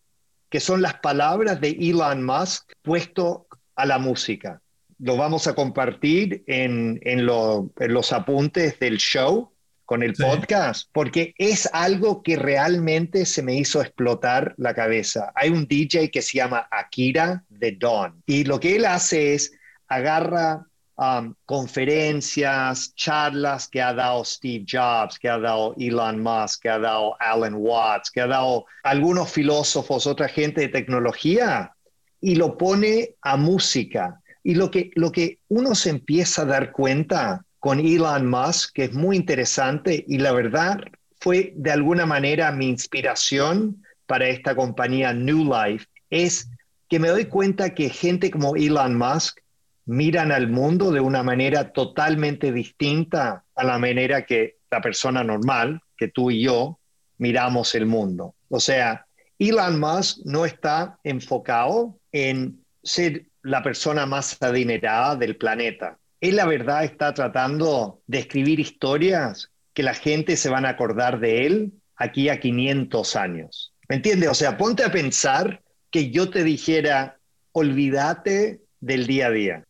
que 0.48 0.60
son 0.60 0.82
las 0.82 0.94
palabras 1.00 1.60
de 1.60 1.70
Elon 1.70 2.22
Musk 2.22 2.70
puesto 2.82 3.48
a 3.74 3.86
la 3.86 3.98
música. 3.98 4.62
Lo 5.00 5.16
vamos 5.16 5.48
a 5.48 5.56
compartir 5.56 6.44
en, 6.46 7.00
en 7.02 7.26
los 7.26 8.12
apuntes 8.12 8.78
del 8.78 8.98
show 8.98 9.50
con 9.86 10.02
el 10.02 10.14
podcast, 10.14 10.88
porque 10.92 11.32
es 11.38 11.70
algo 11.72 12.22
que 12.22 12.36
realmente 12.36 13.24
se 13.24 13.42
me 13.42 13.54
hizo 13.54 13.80
explotar 13.80 14.54
la 14.58 14.74
cabeza. 14.74 15.32
Hay 15.36 15.50
un 15.50 15.66
DJ 15.66 16.10
que 16.10 16.22
se 16.22 16.38
llama 16.38 16.68
Akira 16.70 17.44
The 17.58 17.76
Dawn 17.80 18.22
y 18.26 18.44
lo 18.44 18.60
que 18.60 18.76
él 18.76 18.84
hace 18.84 19.34
es 19.34 19.52
agarra 19.88 20.66
um, 20.96 21.34
conferencias, 21.44 22.94
charlas 22.96 23.68
que 23.68 23.80
ha 23.80 23.94
dado 23.94 24.24
Steve 24.24 24.64
Jobs, 24.68 25.18
que 25.18 25.28
ha 25.28 25.38
dado 25.38 25.74
Elon 25.78 26.20
Musk, 26.20 26.62
que 26.62 26.68
ha 26.68 26.78
dado 26.78 27.16
Alan 27.20 27.54
Watts, 27.54 28.10
que 28.10 28.20
ha 28.20 28.26
dado 28.26 28.66
algunos 28.82 29.30
filósofos, 29.30 30.06
otra 30.06 30.28
gente 30.28 30.62
de 30.62 30.68
tecnología, 30.68 31.72
y 32.20 32.34
lo 32.34 32.58
pone 32.58 33.14
a 33.22 33.36
música. 33.36 34.20
Y 34.42 34.54
lo 34.54 34.70
que, 34.70 34.90
lo 34.94 35.10
que 35.12 35.40
uno 35.48 35.74
se 35.74 35.90
empieza 35.90 36.42
a 36.42 36.46
dar 36.46 36.72
cuenta 36.72 37.45
con 37.60 37.80
Elon 37.80 38.28
Musk, 38.28 38.74
que 38.74 38.84
es 38.84 38.92
muy 38.92 39.16
interesante 39.16 40.04
y 40.06 40.18
la 40.18 40.32
verdad 40.32 40.80
fue 41.20 41.52
de 41.56 41.72
alguna 41.72 42.06
manera 42.06 42.52
mi 42.52 42.68
inspiración 42.68 43.82
para 44.06 44.28
esta 44.28 44.54
compañía 44.54 45.12
New 45.12 45.44
Life, 45.44 45.86
es 46.10 46.48
que 46.88 46.98
me 46.98 47.08
doy 47.08 47.24
cuenta 47.24 47.74
que 47.74 47.88
gente 47.88 48.30
como 48.30 48.54
Elon 48.54 48.96
Musk 48.96 49.40
miran 49.86 50.32
al 50.32 50.48
mundo 50.48 50.90
de 50.90 51.00
una 51.00 51.22
manera 51.22 51.72
totalmente 51.72 52.52
distinta 52.52 53.44
a 53.54 53.64
la 53.64 53.78
manera 53.78 54.26
que 54.26 54.58
la 54.70 54.80
persona 54.80 55.24
normal, 55.24 55.80
que 55.96 56.08
tú 56.08 56.30
y 56.30 56.42
yo, 56.42 56.78
miramos 57.18 57.74
el 57.74 57.86
mundo. 57.86 58.34
O 58.48 58.60
sea, 58.60 59.06
Elon 59.38 59.80
Musk 59.80 60.18
no 60.24 60.44
está 60.44 60.98
enfocado 61.02 61.98
en 62.12 62.64
ser 62.82 63.26
la 63.42 63.62
persona 63.62 64.06
más 64.06 64.40
adinerada 64.42 65.16
del 65.16 65.36
planeta 65.36 65.98
él 66.28 66.36
la 66.36 66.46
verdad 66.46 66.84
está 66.84 67.14
tratando 67.14 68.00
de 68.06 68.18
escribir 68.18 68.60
historias 68.60 69.50
que 69.74 69.82
la 69.82 69.94
gente 69.94 70.36
se 70.36 70.48
van 70.48 70.64
a 70.64 70.70
acordar 70.70 71.20
de 71.20 71.46
él 71.46 71.72
aquí 71.96 72.28
a 72.28 72.40
500 72.40 73.16
años. 73.16 73.72
¿Me 73.88 73.96
entiendes? 73.96 74.30
O 74.30 74.34
sea, 74.34 74.56
ponte 74.56 74.84
a 74.84 74.92
pensar 74.92 75.62
que 75.90 76.10
yo 76.10 76.30
te 76.30 76.44
dijera, 76.44 77.18
olvídate 77.52 78.60
del 78.80 79.06
día 79.06 79.26
a 79.26 79.30
día. 79.30 79.64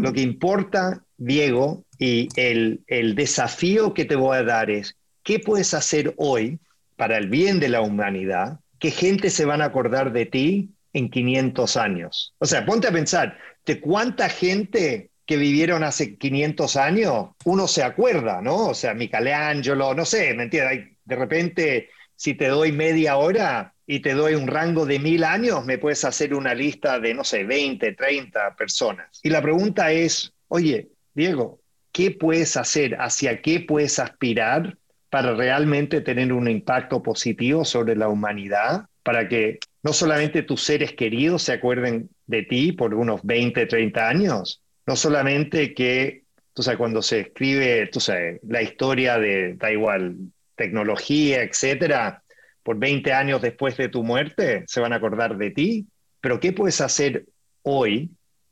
Lo 0.00 0.12
que 0.12 0.22
importa, 0.22 1.04
Diego, 1.16 1.84
y 1.96 2.28
el, 2.34 2.80
el 2.88 3.14
desafío 3.14 3.94
que 3.94 4.04
te 4.04 4.16
voy 4.16 4.38
a 4.38 4.42
dar 4.42 4.68
es, 4.68 4.96
¿qué 5.22 5.38
puedes 5.38 5.74
hacer 5.74 6.12
hoy 6.16 6.58
para 6.96 7.18
el 7.18 7.28
bien 7.28 7.60
de 7.60 7.68
la 7.68 7.80
humanidad? 7.80 8.58
¿Qué 8.80 8.90
gente 8.90 9.30
se 9.30 9.44
van 9.44 9.62
a 9.62 9.66
acordar 9.66 10.12
de 10.12 10.26
ti 10.26 10.70
en 10.92 11.08
500 11.08 11.76
años? 11.76 12.34
O 12.38 12.46
sea, 12.46 12.66
ponte 12.66 12.88
a 12.88 12.92
pensar, 12.92 13.38
¿de 13.64 13.80
cuánta 13.80 14.28
gente 14.28 15.09
que 15.30 15.36
vivieron 15.36 15.84
hace 15.84 16.16
500 16.16 16.74
años, 16.74 17.28
uno 17.44 17.68
se 17.68 17.84
acuerda, 17.84 18.42
¿no? 18.42 18.70
O 18.70 18.74
sea, 18.74 18.94
Michelangelo, 18.94 19.94
no 19.94 20.04
sé, 20.04 20.34
¿me 20.34 20.42
entiendes? 20.42 20.88
De 21.04 21.14
repente, 21.14 21.90
si 22.16 22.34
te 22.34 22.48
doy 22.48 22.72
media 22.72 23.16
hora 23.16 23.72
y 23.86 24.00
te 24.00 24.14
doy 24.14 24.34
un 24.34 24.48
rango 24.48 24.86
de 24.86 24.98
mil 24.98 25.22
años, 25.22 25.64
me 25.64 25.78
puedes 25.78 26.04
hacer 26.04 26.34
una 26.34 26.52
lista 26.52 26.98
de, 26.98 27.14
no 27.14 27.22
sé, 27.22 27.44
20, 27.44 27.92
30 27.92 28.56
personas. 28.56 29.20
Y 29.22 29.30
la 29.30 29.40
pregunta 29.40 29.92
es, 29.92 30.32
oye, 30.48 30.88
Diego, 31.14 31.60
¿qué 31.92 32.10
puedes 32.10 32.56
hacer? 32.56 32.96
¿Hacia 33.00 33.40
qué 33.40 33.60
puedes 33.60 34.00
aspirar 34.00 34.78
para 35.10 35.36
realmente 35.36 36.00
tener 36.00 36.32
un 36.32 36.48
impacto 36.48 37.04
positivo 37.04 37.64
sobre 37.64 37.94
la 37.94 38.08
humanidad? 38.08 38.86
Para 39.04 39.28
que 39.28 39.60
no 39.84 39.92
solamente 39.92 40.42
tus 40.42 40.64
seres 40.64 40.92
queridos 40.94 41.44
se 41.44 41.52
acuerden 41.52 42.10
de 42.26 42.42
ti 42.42 42.72
por 42.72 42.94
unos 42.94 43.20
20, 43.22 43.66
30 43.66 44.08
años, 44.08 44.64
no 44.90 44.96
solamente 44.96 45.72
que, 45.72 46.24
tú 46.52 46.64
sabes, 46.64 46.76
cuando 46.76 47.00
se 47.00 47.20
escribe, 47.20 47.86
tú 47.92 48.00
sabes, 48.00 48.40
la 48.42 48.60
historia 48.60 49.20
de, 49.20 49.54
da 49.54 49.70
igual, 49.70 50.16
tecnología, 50.56 51.44
etcétera, 51.44 52.24
por 52.64 52.76
20 52.76 53.12
años 53.12 53.40
después 53.40 53.76
de 53.76 53.88
tu 53.88 54.02
muerte, 54.02 54.64
se 54.66 54.80
van 54.80 54.92
a 54.92 54.96
acordar 54.96 55.36
de 55.36 55.52
ti, 55.52 55.86
pero 56.20 56.40
¿qué 56.40 56.52
puedes 56.52 56.80
hacer 56.80 57.26
hoy 57.62 58.10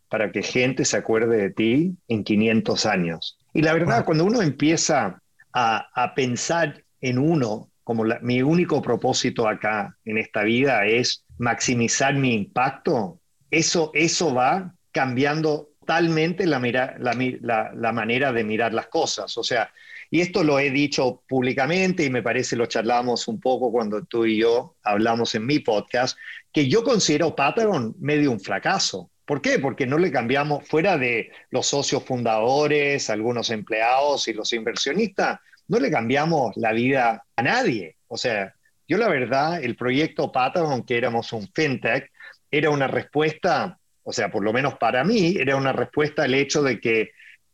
para 0.09 0.30
que 0.30 0.45
gente 0.45 0.85
se 0.85 0.99
acuerde 0.99 1.38
de 1.38 1.50
ti 1.50 1.97
en 2.07 2.23
500 2.23 2.87
años? 2.87 3.37
Y 3.52 3.62
la 3.62 3.73
verdad, 3.73 4.04
cuando 4.04 4.25
uno 4.25 4.40
empieza 4.40 5.21
a, 5.52 6.12
pensar 6.14 6.85
en 7.00 7.18
uno, 7.18 7.68
como 7.83 8.04
mi 8.23 8.42
único 8.42 8.80
propósito 8.80 9.49
acá 9.49 9.97
en 10.04 10.18
esta 10.18 10.45
vida 10.45 10.87
es 10.87 11.25
maximizar 11.37 12.14
mi 12.14 12.33
impacto, 12.33 13.18
eso, 13.50 13.90
eso 13.92 14.33
va 14.33 14.73
cambiando 14.92 15.67
totalmente 15.88 16.45
la, 16.45 16.61
la, 16.99 17.73
la, 17.75 17.92
manera 17.92 18.30
de 18.30 18.45
mirar 18.45 18.75
las 18.75 18.88
cosas. 18.88 19.38
O 19.38 19.42
sea, 19.42 19.73
y 20.11 20.21
esto 20.21 20.45
lo 20.45 20.59
he 20.59 20.71
dicho 20.71 21.23
públicamente 21.26 22.04
y 22.04 22.11
me 22.11 22.23
parece 22.23 22.57
lo 22.57 22.66
charlamos 22.66 23.26
un 23.26 23.40
poco 23.40 23.73
cuando 23.73 24.04
tú 24.04 24.26
y 24.26 24.37
yo 24.37 24.76
hablamos 24.83 25.35
en 25.35 25.47
mi 25.47 25.61
podcast, 25.61 26.18
que 26.52 26.68
yo 26.68 26.85
considero 26.85 27.35
Patagon 27.35 27.95
medio 28.00 28.30
un 28.30 28.38
fracaso. 28.38 29.11
¿Por 29.25 29.40
qué? 29.40 29.59
Porque 29.59 29.87
no 29.87 29.97
le 29.97 30.12
cambiamos, 30.12 30.68
fuera 30.68 30.99
de 30.99 31.30
los 31.49 31.66
socios 31.66 32.04
fundadores, 32.04 33.09
algunos 33.09 33.49
empleados 33.49 34.28
y 34.28 34.35
los 34.35 34.52
inversionistas, 34.52 35.40
no 35.68 35.80
le 35.80 35.90
cambiamos 35.90 36.54
la 36.59 36.73
vida 36.73 37.25
a 37.35 37.42
nadie. 37.42 37.97
O 38.09 38.18
sea, 38.18 38.54
yo 38.87 38.99
la 38.99 39.09
verdad, 39.09 39.64
el 39.64 39.75
proyecto 39.75 40.33
Patagon, 40.33 40.83
que 40.83 40.99
éramos 40.99 41.33
un 41.33 41.49
fintech, 41.54 42.12
era 42.50 42.68
una 42.68 42.88
respuesta 42.88 43.77
o 44.09 44.12
sea, 44.12 44.31
por 44.31 44.43
lo 44.43 44.55
menos 44.55 44.79
para 44.79 45.05
mí, 45.05 45.37
era 45.38 45.55
una 45.55 45.75
respuesta 45.75 46.23
al 46.23 46.33
hecho 46.33 46.62
de 46.62 46.81
que 46.81 47.11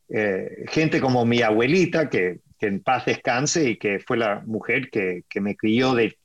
eh, 0.08 0.64
gente 0.68 1.00
como 1.00 1.24
mi 1.26 1.42
abuelita, 1.42 2.08
que, 2.08 2.38
en 2.60 2.80
paz 2.80 3.06
descanse 3.06 3.70
y 3.70 3.76
que 3.76 3.98
fue 3.98 4.16
la 4.16 4.40
mujer 4.46 4.88
que, 4.88 5.24
me 5.40 5.56
crió 5.56 5.94
de, 5.94 6.16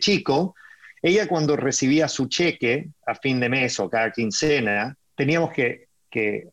chico, 0.00 0.56
ella 1.00 1.28
cuando 1.28 1.56
recibía 1.56 2.08
su 2.08 2.26
cheque 2.26 2.88
a 3.06 3.14
fin 3.14 3.38
de 3.38 3.48
mes 3.48 3.78
o 3.78 3.88
cada 3.88 4.10
quincena, 4.10 4.96
teníamos 5.14 5.52
que, 5.52 5.86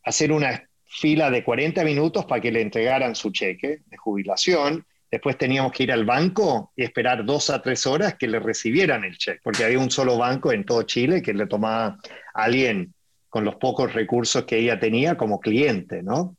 hacer 0.04 0.32
una 0.32 0.64
fila 0.86 1.32
de 1.32 1.44
40 1.44 1.84
minutos 1.84 2.26
para 2.26 2.40
que 2.40 2.52
le 2.52 2.62
entregaran 2.62 3.16
su 3.16 3.32
cheque 3.32 3.80
de 3.84 3.98
jubilación. 3.98 4.86
Después 5.10 5.40
teníamos 5.40 5.72
que 5.72 5.84
ir 5.84 5.92
al 5.92 6.06
banco 6.06 6.72
y 6.76 6.84
esperar 6.84 7.26
dos 7.26 7.50
a 7.50 7.64
tres 7.64 7.88
horas 7.88 8.16
que 8.16 8.28
le 8.28 8.40
recibieran 8.40 9.04
el 9.04 9.18
cheque, 9.18 9.40
porque 9.44 9.64
había 9.64 9.80
un 9.80 9.90
solo 9.90 10.20
banco 10.20 10.54
en 10.54 10.66
todo 10.66 10.84
Chile 10.84 11.24
que 11.24 11.34
le 11.34 11.48
tomaba 11.48 11.98
a 12.36 12.44
alguien 12.44 12.94
con 13.34 13.46
los 13.46 13.56
pocos 13.56 13.92
recursos 13.94 14.44
que 14.44 14.60
ella 14.60 14.80
tenía 14.80 15.18
como 15.18 15.40
cliente, 15.40 16.04
¿no? 16.04 16.38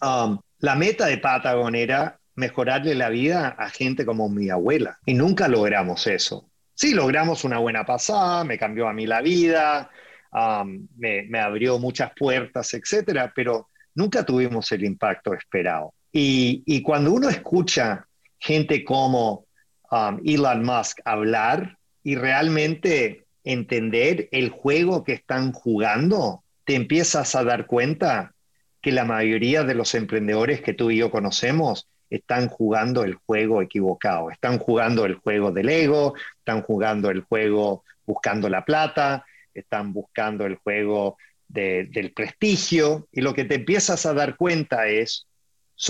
Um, 0.00 0.38
la 0.58 0.74
meta 0.74 1.04
de 1.04 1.18
Patagon 1.18 1.74
era 1.74 2.18
mejorarle 2.34 2.94
la 2.94 3.10
vida 3.10 3.48
a 3.48 3.68
gente 3.68 4.06
como 4.06 4.30
mi 4.30 4.48
abuela 4.48 4.98
y 5.04 5.12
nunca 5.12 5.48
logramos 5.48 6.06
eso. 6.06 6.48
Sí, 6.72 6.94
logramos 6.94 7.44
una 7.44 7.58
buena 7.58 7.84
pasada, 7.84 8.42
me 8.42 8.56
cambió 8.56 8.88
a 8.88 8.94
mí 8.94 9.06
la 9.06 9.20
vida, 9.20 9.90
um, 10.32 10.88
me, 10.96 11.28
abrió 11.38 11.78
muchas 11.78 12.10
puertas, 12.18 12.72
etcétera, 12.72 13.30
pero 13.36 13.68
nunca 13.94 14.24
tuvimos 14.24 14.72
el 14.72 14.84
impacto 14.84 15.34
esperado. 15.34 15.92
Y, 16.10 16.82
cuando 16.84 17.12
uno 17.12 17.28
escucha 17.28 18.06
gente 18.38 18.82
como 18.82 19.44
um, 19.90 20.18
Elon 20.24 20.64
Musk 20.64 21.00
hablar 21.04 21.76
y 22.02 22.14
realmente 22.14 23.26
entender 23.44 24.28
el 24.32 24.50
juego 24.50 25.04
que 25.04 25.12
están 25.12 25.52
jugando, 25.52 26.42
te 26.64 26.74
empiezas 26.74 27.34
a 27.34 27.44
dar 27.44 27.66
cuenta 27.66 28.34
que 28.80 28.92
la 28.92 29.04
mayoría 29.04 29.64
de 29.64 29.74
los 29.74 29.94
emprendedores 29.94 30.60
que 30.60 30.74
tú 30.74 30.90
y 30.90 30.98
yo 30.98 31.10
conocemos 31.10 31.88
están 32.10 32.48
jugando 32.48 33.04
el 33.04 33.14
juego 33.14 33.62
equivocado, 33.62 34.30
están 34.30 34.58
jugando 34.58 35.04
el 35.04 35.14
juego 35.14 35.52
del 35.52 35.68
ego, 35.68 36.14
están 36.38 36.62
jugando 36.62 37.10
el 37.10 37.22
juego 37.22 37.84
buscando 38.06 38.48
la 38.48 38.64
plata, 38.64 39.24
están 39.52 39.92
buscando 39.92 40.46
el 40.46 40.56
juego 40.56 41.16
del 41.48 42.12
prestigio, 42.14 43.08
y 43.10 43.22
lo 43.22 43.34
que 43.34 43.44
te 43.44 43.56
empiezas 43.56 44.04
a 44.04 44.12
dar 44.12 44.36
cuenta 44.36 44.88
es, 44.88 45.26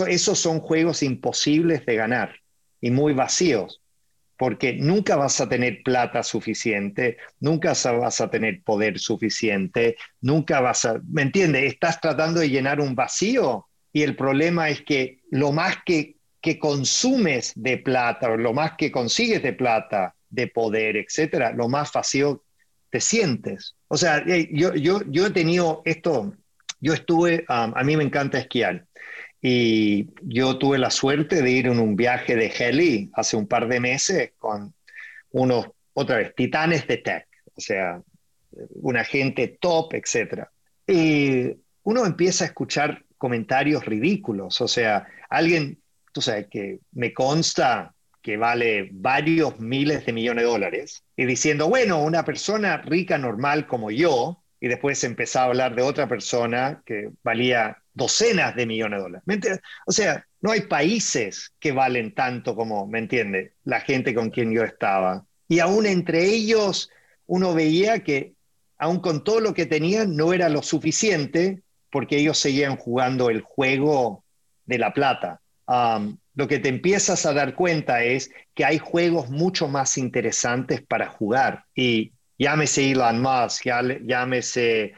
esos 0.06 0.38
son 0.38 0.60
juegos 0.60 1.02
imposibles 1.02 1.84
de 1.84 1.96
ganar 1.96 2.36
y 2.80 2.90
muy 2.90 3.12
vacíos 3.12 3.80
porque 4.38 4.72
nunca 4.72 5.16
vas 5.16 5.40
a 5.40 5.48
tener 5.48 5.82
plata 5.82 6.22
suficiente, 6.22 7.18
nunca 7.40 7.74
vas 7.84 8.20
a 8.20 8.30
tener 8.30 8.62
poder 8.62 8.98
suficiente, 9.00 9.96
nunca 10.20 10.60
vas 10.60 10.84
a, 10.84 11.00
¿me 11.10 11.22
entiendes? 11.22 11.64
Estás 11.64 12.00
tratando 12.00 12.40
de 12.40 12.48
llenar 12.48 12.80
un 12.80 12.94
vacío 12.94 13.66
y 13.92 14.02
el 14.02 14.14
problema 14.14 14.70
es 14.70 14.82
que 14.82 15.18
lo 15.30 15.50
más 15.50 15.78
que, 15.84 16.16
que 16.40 16.56
consumes 16.56 17.52
de 17.56 17.78
plata 17.78 18.30
o 18.30 18.36
lo 18.36 18.52
más 18.52 18.72
que 18.78 18.92
consigues 18.92 19.42
de 19.42 19.54
plata, 19.54 20.14
de 20.30 20.46
poder, 20.46 20.96
etcétera, 20.96 21.52
lo 21.52 21.68
más 21.68 21.90
fácil 21.90 22.36
te 22.90 23.00
sientes. 23.00 23.74
O 23.88 23.96
sea, 23.96 24.24
yo, 24.24 24.72
yo, 24.74 25.00
yo 25.08 25.26
he 25.26 25.30
tenido 25.30 25.82
esto, 25.84 26.32
yo 26.80 26.94
estuve, 26.94 27.44
um, 27.48 27.72
a 27.74 27.82
mí 27.82 27.96
me 27.96 28.04
encanta 28.04 28.38
esquiar 28.38 28.86
y 29.40 30.08
yo 30.22 30.58
tuve 30.58 30.78
la 30.78 30.90
suerte 30.90 31.42
de 31.42 31.50
ir 31.50 31.66
en 31.66 31.78
un 31.78 31.94
viaje 31.94 32.34
de 32.34 32.52
heli 32.58 33.10
hace 33.14 33.36
un 33.36 33.46
par 33.46 33.68
de 33.68 33.80
meses 33.80 34.32
con 34.38 34.74
unos, 35.30 35.68
otra 35.92 36.16
vez, 36.16 36.34
titanes 36.34 36.86
de 36.86 36.96
tech, 36.96 37.26
o 37.54 37.60
sea, 37.60 38.02
una 38.82 39.04
gente 39.04 39.58
top, 39.60 39.94
etc. 39.94 40.44
Y 40.86 41.52
uno 41.84 42.04
empieza 42.04 42.44
a 42.44 42.48
escuchar 42.48 43.04
comentarios 43.16 43.84
ridículos, 43.84 44.60
o 44.60 44.68
sea, 44.68 45.06
alguien, 45.28 45.78
tú 46.12 46.20
sabes, 46.20 46.46
que 46.48 46.80
me 46.92 47.12
consta 47.12 47.94
que 48.22 48.36
vale 48.36 48.88
varios 48.92 49.58
miles 49.60 50.04
de 50.04 50.12
millones 50.12 50.44
de 50.44 50.50
dólares, 50.50 51.04
y 51.16 51.24
diciendo, 51.24 51.68
bueno, 51.68 52.02
una 52.02 52.24
persona 52.24 52.78
rica 52.78 53.18
normal 53.18 53.66
como 53.66 53.90
yo, 53.90 54.42
y 54.60 54.68
después 54.68 55.02
empezaba 55.04 55.46
a 55.46 55.48
hablar 55.48 55.74
de 55.76 55.82
otra 55.82 56.08
persona 56.08 56.82
que 56.84 57.10
valía 57.22 57.78
docenas 57.98 58.56
de 58.56 58.64
millones 58.64 58.98
de 58.98 59.02
dólares. 59.02 59.60
O 59.86 59.92
sea, 59.92 60.24
no 60.40 60.52
hay 60.52 60.62
países 60.62 61.52
que 61.60 61.72
valen 61.72 62.14
tanto 62.14 62.56
como, 62.56 62.86
¿me 62.86 63.00
entiende? 63.00 63.52
La 63.64 63.80
gente 63.80 64.14
con 64.14 64.30
quien 64.30 64.50
yo 64.52 64.64
estaba. 64.64 65.26
Y 65.48 65.58
aún 65.58 65.84
entre 65.84 66.24
ellos 66.24 66.90
uno 67.26 67.52
veía 67.52 68.02
que, 68.02 68.32
aún 68.78 69.00
con 69.00 69.22
todo 69.22 69.40
lo 69.40 69.52
que 69.52 69.66
tenían, 69.66 70.16
no 70.16 70.32
era 70.32 70.48
lo 70.48 70.62
suficiente 70.62 71.60
porque 71.90 72.16
ellos 72.18 72.38
seguían 72.38 72.76
jugando 72.76 73.28
el 73.28 73.42
juego 73.42 74.24
de 74.64 74.78
la 74.78 74.94
plata. 74.94 75.40
Lo 76.34 76.46
que 76.46 76.60
te 76.60 76.68
empiezas 76.68 77.26
a 77.26 77.32
dar 77.32 77.54
cuenta 77.54 78.04
es 78.04 78.30
que 78.54 78.64
hay 78.64 78.78
juegos 78.78 79.28
mucho 79.28 79.66
más 79.66 79.98
interesantes 79.98 80.80
para 80.82 81.08
jugar. 81.08 81.64
Y 81.74 82.12
llámese 82.38 82.92
Elon 82.92 83.20
Musk, 83.20 83.64
llámese 84.06 84.92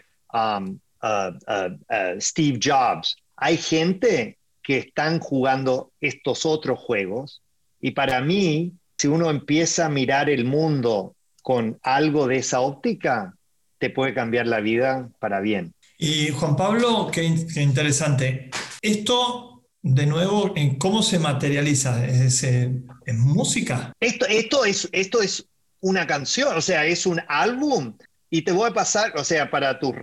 uh, 1.02 1.32
uh, 1.46 1.74
uh, 1.88 2.20
Steve 2.20 2.58
Jobs. 2.62 3.16
Hay 3.36 3.56
gente 3.56 4.38
que 4.62 4.78
están 4.78 5.18
jugando 5.20 5.92
estos 6.00 6.44
otros 6.46 6.78
juegos 6.78 7.42
y 7.80 7.92
para 7.92 8.20
mí 8.20 8.72
si 9.00 9.08
uno 9.08 9.30
empieza 9.30 9.86
a 9.86 9.88
mirar 9.88 10.28
el 10.28 10.44
mundo 10.44 11.16
con 11.42 11.78
algo 11.82 12.26
de 12.26 12.36
esa 12.36 12.60
óptica, 12.60 13.34
te 13.78 13.88
puede 13.88 14.12
cambiar 14.12 14.46
la 14.46 14.60
vida 14.60 15.08
para 15.18 15.40
bien. 15.40 15.72
Y 15.96 16.28
Juan 16.28 16.54
Pablo, 16.54 17.10
qué, 17.10 17.24
interesante. 17.24 18.50
Esto, 18.82 19.62
de 19.80 20.04
nuevo, 20.04 20.52
¿en 20.54 20.76
cómo 20.76 21.02
se 21.02 21.18
materializa? 21.18 22.04
¿Es, 22.04 22.42
¿En 22.42 22.84
música? 23.20 23.94
Esto, 24.00 24.26
esto, 24.26 24.66
es, 24.66 24.86
esto 24.92 25.22
es 25.22 25.46
una 25.80 26.06
canción, 26.06 26.54
o 26.54 26.60
sea, 26.60 26.84
es 26.84 27.06
un 27.06 27.22
álbum. 27.26 27.96
Y 28.28 28.42
te 28.42 28.52
voy 28.52 28.68
a 28.68 28.74
pasar, 28.74 29.12
o 29.16 29.24
sea, 29.24 29.50
para 29.50 29.78
tus 29.78 29.94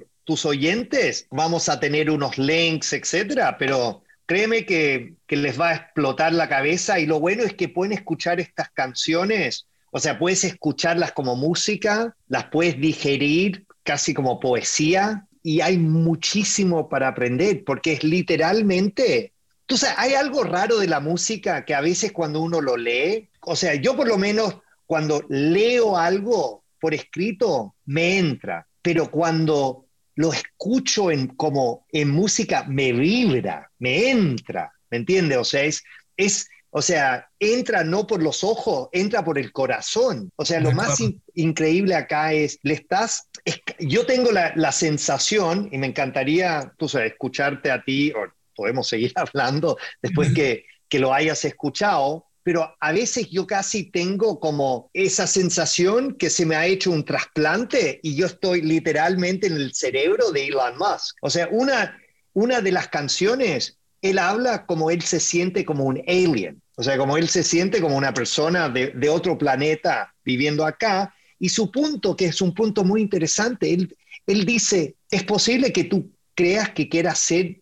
oyentes, 0.45 1.27
vamos 1.31 1.69
a 1.69 1.79
tener 1.79 2.09
unos 2.11 2.37
links, 2.37 2.93
etcétera, 2.93 3.57
pero 3.57 4.03
créeme 4.25 4.65
que, 4.65 5.15
les 5.29 5.59
va 5.59 5.69
a 5.69 5.75
explotar 5.75 6.33
la 6.33 6.49
cabeza 6.49 6.99
y 6.99 7.05
lo 7.05 7.19
bueno 7.19 7.43
es 7.43 7.53
que 7.53 7.69
pueden 7.69 7.93
escuchar 7.93 8.39
estas 8.39 8.69
canciones, 8.69 9.65
o 9.91 9.99
sea, 9.99 10.19
puedes 10.19 10.43
escucharlas 10.43 11.13
como 11.13 11.35
música, 11.35 12.15
las 12.27 12.45
puedes 12.45 12.79
digerir 12.79 13.65
casi 13.83 14.13
como 14.13 14.39
poesía 14.39 15.25
y 15.41 15.61
hay 15.61 15.77
muchísimo 15.77 16.89
para 16.89 17.07
aprender 17.07 17.63
porque 17.63 17.93
es 17.93 18.03
literalmente, 18.03 19.31
tú 19.65 19.77
sabes, 19.77 19.95
hay 19.97 20.13
algo 20.13 20.43
raro 20.43 20.77
de 20.79 20.87
la 20.87 20.99
música 20.99 21.63
que 21.63 21.73
a 21.73 21.81
veces 21.81 22.11
cuando 22.11 22.41
uno 22.41 22.59
lo 22.59 22.75
lee, 22.75 23.29
o 23.39 23.55
sea, 23.55 23.75
yo 23.75 23.95
por 23.95 24.07
lo 24.07 24.17
menos 24.17 24.57
cuando 24.85 25.23
leo 25.29 25.97
algo 25.97 26.63
por 26.79 26.93
escrito, 26.93 27.75
me 27.85 28.17
entra, 28.17 28.67
pero 28.81 29.09
cuando 29.09 29.86
lo 30.17 30.33
escucho 30.33 31.11
en, 31.11 31.27
como 31.27 31.85
en 31.91 32.09
música, 32.09 32.65
me 32.67 32.91
vibra, 32.91 33.71
me 33.77 34.09
entra, 34.09 34.73
¿me 34.89 34.97
entiendes? 34.97 35.37
O 35.37 35.43
sea, 35.43 35.63
es, 35.63 35.83
es, 36.17 36.49
o 36.71 36.81
sea, 36.81 37.29
entra 37.39 37.83
no 37.83 38.07
por 38.07 38.23
los 38.23 38.43
ojos, 38.43 38.89
entra 38.91 39.23
por 39.23 39.37
el 39.37 39.51
corazón. 39.51 40.31
O 40.35 40.43
sea, 40.43 40.59
lo 40.59 40.71
más 40.71 40.97
increíble 41.35 41.93
acá 41.93 42.33
es, 42.33 42.57
le 42.63 42.73
estás, 42.73 43.29
yo 43.79 44.07
tengo 44.07 44.31
la, 44.31 44.53
la, 44.55 44.71
sensación, 44.71 45.69
y 45.71 45.77
me 45.77 45.87
encantaría, 45.87 46.73
tú 46.79 46.89
sabes, 46.89 47.11
escucharte 47.11 47.69
a 47.69 47.83
ti, 47.83 48.11
o 48.11 48.25
podemos 48.55 48.87
seguir 48.87 49.13
hablando 49.15 49.77
después 50.01 50.33
que, 50.33 50.65
que 50.89 50.97
lo 50.97 51.13
hayas 51.13 51.45
escuchado, 51.45 52.25
pero 52.47 52.77
a 52.79 52.93
veces 52.93 53.29
yo 53.29 53.45
casi 53.45 53.91
tengo 53.91 54.39
como 54.39 54.89
esa 54.93 55.27
sensación 55.27 56.15
que 56.15 56.29
se 56.29 56.45
me 56.45 56.55
ha 56.55 56.65
hecho 56.65 56.91
un 56.91 57.03
trasplante 57.03 57.99
y 58.01 58.15
yo 58.15 58.25
estoy 58.25 58.61
literalmente 58.61 59.47
en 59.47 59.57
el 59.57 59.73
cerebro 59.73 60.31
de 60.31 60.47
Elon 60.47 60.77
Musk. 60.77 61.17
O 61.21 61.29
sea, 61.29 61.49
una, 61.51 62.01
una 62.31 62.61
de 62.61 62.71
las 62.71 62.87
canciones, 62.87 63.79
él 64.01 64.17
habla 64.17 64.65
como 64.65 64.89
él 64.89 65.01
se 65.01 65.19
siente 65.19 65.65
como 65.65 65.83
un 65.83 66.01
alien, 66.07 66.61
o 66.77 66.83
sea, 66.83 66.97
como 66.97 67.17
él 67.17 67.27
se 67.27 67.43
siente 67.43 67.81
como 67.81 67.97
una 67.97 68.13
persona 68.13 68.69
de, 68.69 69.09
otro 69.09 69.37
planeta 69.37 70.15
viviendo 70.23 70.65
acá. 70.65 71.13
Y 71.39 71.49
su 71.49 71.69
punto, 71.69 72.15
que 72.15 72.27
es 72.27 72.39
un 72.39 72.53
punto 72.53 72.85
muy 72.85 73.01
interesante, 73.01 73.73
él, 73.73 73.93
él 74.25 74.45
dice, 74.45 74.95
es 75.11 75.25
posible 75.25 75.73
que 75.73 75.83
tú 75.83 76.13
creas 76.33 76.69
que 76.69 76.87
quieras 76.87 77.19
ser 77.19 77.59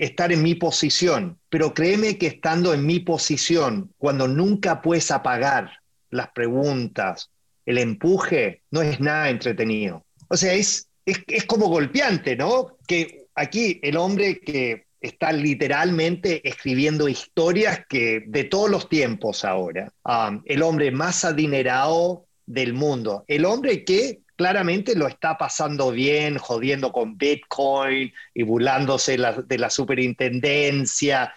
estar 0.00 0.32
en 0.32 0.42
mi 0.42 0.54
posición, 0.54 1.38
pero 1.48 1.72
créeme 1.74 2.18
que 2.18 2.26
estando 2.26 2.74
en 2.74 2.84
mi 2.84 3.00
posición, 3.00 3.92
cuando 3.98 4.28
nunca 4.28 4.82
puedes 4.82 5.10
apagar 5.10 5.70
las 6.10 6.28
preguntas, 6.30 7.30
el 7.66 7.78
empuje, 7.78 8.62
no 8.70 8.82
es 8.82 9.00
nada 9.00 9.30
entretenido. 9.30 10.04
O 10.28 10.36
sea, 10.36 10.52
es, 10.54 10.88
es, 11.06 11.44
como 11.44 11.68
golpeante, 11.68 12.36
¿no? 12.36 12.76
Que 12.86 13.26
aquí 13.34 13.80
el 13.82 13.96
hombre 13.96 14.40
que 14.40 14.86
está 15.00 15.32
literalmente 15.32 16.46
escribiendo 16.48 17.08
historias 17.08 17.80
que 17.88 18.24
de 18.26 18.44
todos 18.44 18.70
los 18.70 18.88
tiempos 18.88 19.44
ahora, 19.44 19.92
um, 20.04 20.42
el 20.46 20.62
hombre 20.62 20.90
más 20.90 21.24
adinerado 21.24 22.26
del 22.46 22.72
mundo, 22.72 23.24
el 23.28 23.44
hombre 23.44 23.84
que 23.84 24.20
claramente 24.36 24.94
lo 24.94 25.06
está 25.06 25.36
pasando 25.38 25.90
bien, 25.90 26.38
jodiendo 26.38 26.92
con 26.92 27.16
Bitcoin 27.16 28.12
y 28.34 28.42
burlándose 28.42 29.16
de 29.16 29.58
la 29.58 29.70
superintendencia, 29.70 31.32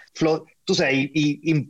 tú 0.65 0.75
sabes, 0.75 1.09
y, 1.13 1.67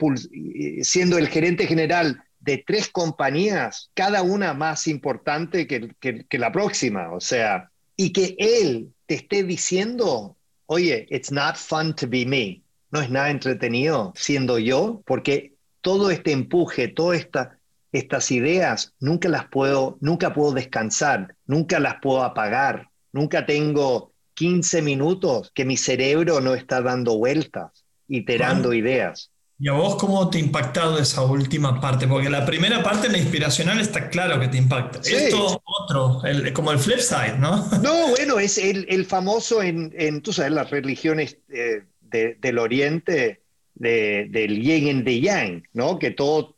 siendo 0.84 1.18
el 1.18 1.28
gerente 1.28 1.68
general 1.68 2.24
de 2.40 2.64
tres 2.66 2.90
compañías, 2.90 3.92
cada 3.94 4.22
una 4.22 4.54
más 4.54 4.88
importante 4.88 5.68
que, 5.68 5.94
que, 6.00 6.38
la 6.38 6.52
próxima, 6.52 7.12
o 7.12 7.20
sea, 7.20 7.70
y 7.96 8.14
que 8.14 8.36
él 8.40 8.94
te 9.06 9.16
esté 9.16 9.44
diciendo, 9.44 10.38
oye, 10.66 11.08
it's 11.10 11.32
not 11.32 11.56
fun 11.56 11.96
to 11.96 12.08
be 12.08 12.26
me, 12.26 12.64
no 12.92 13.02
es 13.02 13.10
nada 13.10 13.30
entretenido 13.30 14.14
siendo 14.16 14.60
yo, 14.60 15.04
porque 15.06 15.56
todo 15.82 16.10
este 16.10 16.32
empuje, 16.32 16.88
toda 16.88 17.16
esta 17.16 17.57
estas 17.92 18.32
ideas 18.32 18.94
nunca 19.00 19.30
las 19.30 19.46
puedo, 19.48 19.98
nunca 20.02 20.34
puedo 20.34 20.52
descansar, 20.54 21.36
nunca 21.46 21.80
las 21.80 21.96
puedo 22.02 22.24
apagar, 22.24 22.90
nunca 23.12 23.46
tengo 23.46 24.12
15 24.34 24.82
minutos 24.82 25.52
que 25.54 25.66
mi 25.66 25.78
cerebro 25.78 26.42
no 26.42 26.54
está 26.54 26.82
dando 26.82 27.18
vueltas, 27.18 27.86
iterando 28.08 28.74
ideas. 28.74 29.32
¿Y 29.60 29.70
a 29.70 29.74
vos 29.74 29.96
cómo 29.96 30.30
te 30.30 30.38
ha 30.38 30.42
impactado 30.42 31.00
esa 31.00 31.24
última 31.24 31.82
parte? 31.82 32.08
Porque 32.08 32.30
la 32.30 32.46
primera 32.46 32.84
parte, 32.84 33.10
la 33.10 33.18
inspiracional, 33.18 33.80
está 33.82 34.10
claro 34.10 34.40
que 34.40 34.48
te 34.50 34.58
impacta. 34.58 35.00
Esto 35.00 35.64
otro, 35.66 36.22
como 36.54 36.72
el 36.72 36.78
flip 36.78 37.00
side, 37.00 37.40
¿no? 37.40 37.68
No, 37.82 38.10
bueno, 38.10 38.38
es 38.38 38.60
el, 38.60 39.06
famoso 39.06 39.64
en, 39.64 39.92
en, 39.98 40.22
tú 40.22 40.32
sabes, 40.32 40.52
las 40.52 40.70
religiones 40.70 41.40
eh, 41.50 41.86
del 42.02 42.60
Oriente, 42.60 43.42
del 43.74 44.62
yin 44.62 45.00
y 45.00 45.02
del 45.02 45.22
yang, 45.22 45.64
¿no? 45.74 45.98
Que 45.98 46.12
todo 46.12 46.56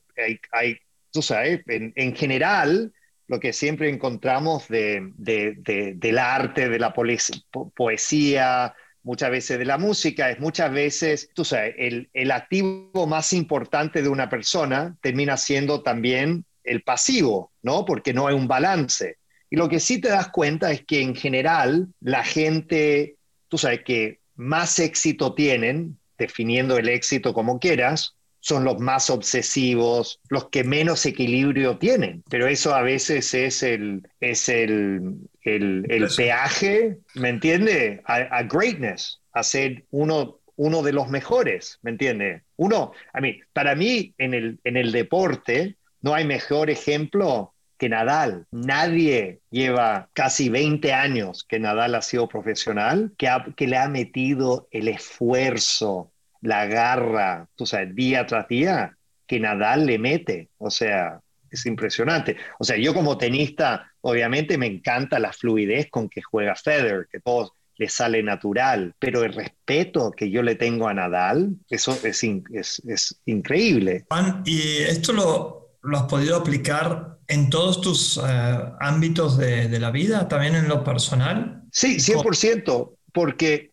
hay 0.52 0.78
tú 1.12 1.22
sabes, 1.22 1.62
en, 1.67 2.15
general, 2.15 2.93
lo 3.28 3.39
que 3.39 3.54
siempre 3.54 3.89
encontramos 3.89 4.67
de, 4.67 5.12
del 5.17 6.17
arte, 6.17 6.69
de 6.69 6.80
la 6.80 6.93
poesía, 6.93 8.76
muchas 9.04 9.32
veces 9.32 9.60
de 9.60 9.65
la 9.65 9.78
música, 9.78 10.30
es 10.30 10.39
muchas 10.39 10.72
veces, 10.72 11.30
tú 11.34 11.45
sabes, 11.45 11.76
el, 11.78 12.10
el, 12.13 12.32
activo 12.32 13.08
más 13.08 13.34
importante 13.34 14.02
de 14.02 14.10
una 14.10 14.30
persona 14.30 14.98
termina 15.02 15.38
siendo 15.38 15.82
también 15.82 16.45
el 16.63 16.84
pasivo, 16.84 17.52
¿no? 17.62 17.86
Porque 17.86 18.13
no 18.13 18.28
hay 18.28 18.36
un 18.36 18.48
balance. 18.48 19.17
Y 19.50 19.56
lo 19.56 19.67
que 19.67 19.80
sí 19.80 20.00
te 20.00 20.10
das 20.10 20.30
cuenta 20.30 20.72
es 20.72 20.86
que 20.86 21.02
en 21.02 21.15
general 21.15 21.88
la 22.00 22.24
gente, 22.24 23.17
tú 23.48 23.58
sabes, 23.58 23.82
que 23.84 24.19
más 24.36 24.80
éxito 24.80 25.34
tienen, 25.34 25.98
definiendo 26.17 26.78
el 26.78 26.89
éxito 26.89 27.34
como 27.34 27.60
quieras, 27.60 28.15
son 28.39 28.63
los 28.63 28.80
más 28.80 29.10
obsesivos, 29.10 30.19
los 30.30 30.49
que 30.49 30.63
menos 30.63 31.06
equilibrio 31.06 31.78
tienen. 31.78 32.23
Pero 32.30 32.47
eso 32.47 32.73
a 32.73 32.82
veces 32.82 33.34
es 33.34 33.63
el, 33.63 34.08
es 34.19 34.49
el, 34.49 35.30
el, 35.43 36.08
peaje, 36.15 36.97
¿me 37.15 37.30
entiende? 37.30 38.02
A, 38.06 38.43
greatness, 38.43 39.21
a 39.34 39.43
ser 39.43 39.86
uno, 39.91 40.39
uno 40.56 40.82
de 40.82 40.93
los 40.93 41.10
mejores, 41.10 41.80
¿me 41.82 41.91
entiende? 41.91 42.43
Uno, 42.56 42.93
a 43.13 43.21
mí, 43.21 43.39
para 43.54 43.75
mí 43.75 44.13
en 44.17 44.34
el, 44.34 44.60
en 44.63 44.78
el 44.78 44.91
deporte 44.91 45.78
no 46.02 46.13
hay 46.13 46.25
mejor 46.25 46.69
ejemplo 46.69 47.54
que 47.78 47.89
Nadal. 47.89 48.45
Nadie 48.52 49.39
lleva 49.49 50.10
casi 50.13 50.49
20 50.49 50.93
años 50.93 51.45
que 51.47 51.60
Nadal 51.60 51.95
ha 51.95 52.02
sido 52.02 52.28
profesional, 52.28 53.13
que, 53.17 53.30
que 53.56 53.67
le 53.67 53.78
ha 53.78 53.88
metido 53.88 54.67
el 54.71 54.89
esfuerzo, 54.89 56.12
la 56.41 56.65
garra, 56.65 57.47
tú 57.56 57.65
sabes, 57.65 57.93
día 57.95 58.25
tras 58.25 58.47
día, 58.47 58.97
que 59.28 59.39
Nadal 59.39 59.86
le 59.86 59.99
mete. 59.99 60.49
O 60.58 60.69
sea, 60.69 61.19
es 61.49 61.65
impresionante. 61.65 62.38
O 62.60 62.63
sea, 62.63 62.78
yo 62.78 62.93
como 62.93 63.17
tenista, 63.17 63.91
obviamente 64.02 64.58
me 64.58 64.67
encanta 64.67 65.19
la 65.19 65.34
fluidez 65.34 65.89
con 65.89 66.10
que 66.10 66.21
juega 66.21 66.56
Federer, 66.56 67.08
que 67.12 67.19
todo 67.19 67.54
le 67.78 67.88
sale 67.88 68.21
natural, 68.21 68.93
pero 68.99 69.23
el 69.23 69.34
respeto 69.34 70.12
que 70.12 70.30
yo 70.30 70.43
le 70.43 70.56
tengo 70.56 70.89
a 70.89 70.93
Nadal, 70.93 71.56
eso 71.69 71.97
es, 72.04 72.23
es, 72.23 73.21
increíble. 73.25 74.06
Juan, 74.10 74.43
¿y 74.45 74.80
esto 74.80 75.13
lo, 75.13 75.78
lo 75.82 75.97
has 75.97 76.04
podido 76.04 76.36
aplicar 76.36 77.19
en 77.28 77.49
todos 77.49 77.80
tus 77.80 78.17
eh, 78.17 78.60
ámbitos 78.82 79.38
de, 79.38 79.80
la 79.80 79.91
vida, 79.91 80.28
también 80.28 80.56
en 80.56 80.67
lo 80.67 80.84
personal? 80.84 81.63
Sí, 81.71 81.97
100%, 81.99 82.95
porque 83.13 83.71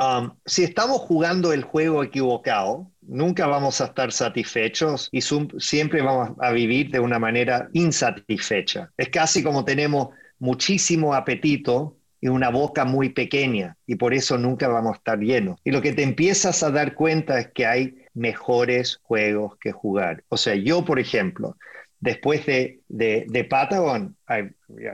um, 0.00 0.30
si 0.44 0.64
estamos 0.64 0.98
jugando 1.00 1.52
el 1.52 1.62
juego 1.62 2.02
equivocado, 2.02 2.90
nunca 3.02 3.46
vamos 3.46 3.80
a 3.80 3.86
estar 3.86 4.12
satisfechos 4.12 5.08
y 5.12 5.20
siempre 5.58 6.02
vamos 6.02 6.30
a 6.40 6.52
vivir 6.52 6.90
de 6.90 7.00
una 7.00 7.18
manera 7.18 7.68
insatisfecha. 7.72 8.90
Es 8.96 9.08
casi 9.08 9.42
como 9.42 9.64
tenemos 9.64 10.08
muchísimo 10.38 11.14
apetito 11.14 11.96
y 12.20 12.28
una 12.28 12.50
boca 12.50 12.84
muy 12.84 13.10
pequeña 13.10 13.76
y 13.86 13.94
por 13.94 14.12
eso 14.12 14.38
nunca 14.38 14.68
vamos 14.68 14.94
a 14.94 14.98
estar 14.98 15.18
llenos. 15.18 15.60
Y 15.64 15.70
lo 15.70 15.80
que 15.80 15.92
te 15.92 16.02
empiezas 16.02 16.62
a 16.62 16.70
dar 16.70 16.94
cuenta 16.94 17.38
es 17.38 17.48
que 17.52 17.66
hay 17.66 17.94
mejores 18.14 18.98
juegos 19.02 19.56
que 19.60 19.72
jugar. 19.72 20.24
O 20.28 20.36
sea, 20.36 20.54
yo, 20.56 20.84
por 20.84 20.98
ejemplo, 20.98 21.56
Después 22.00 22.46
de, 22.46 22.80
de, 22.88 23.44
Patagon, 23.44 24.16
hay, 24.26 24.50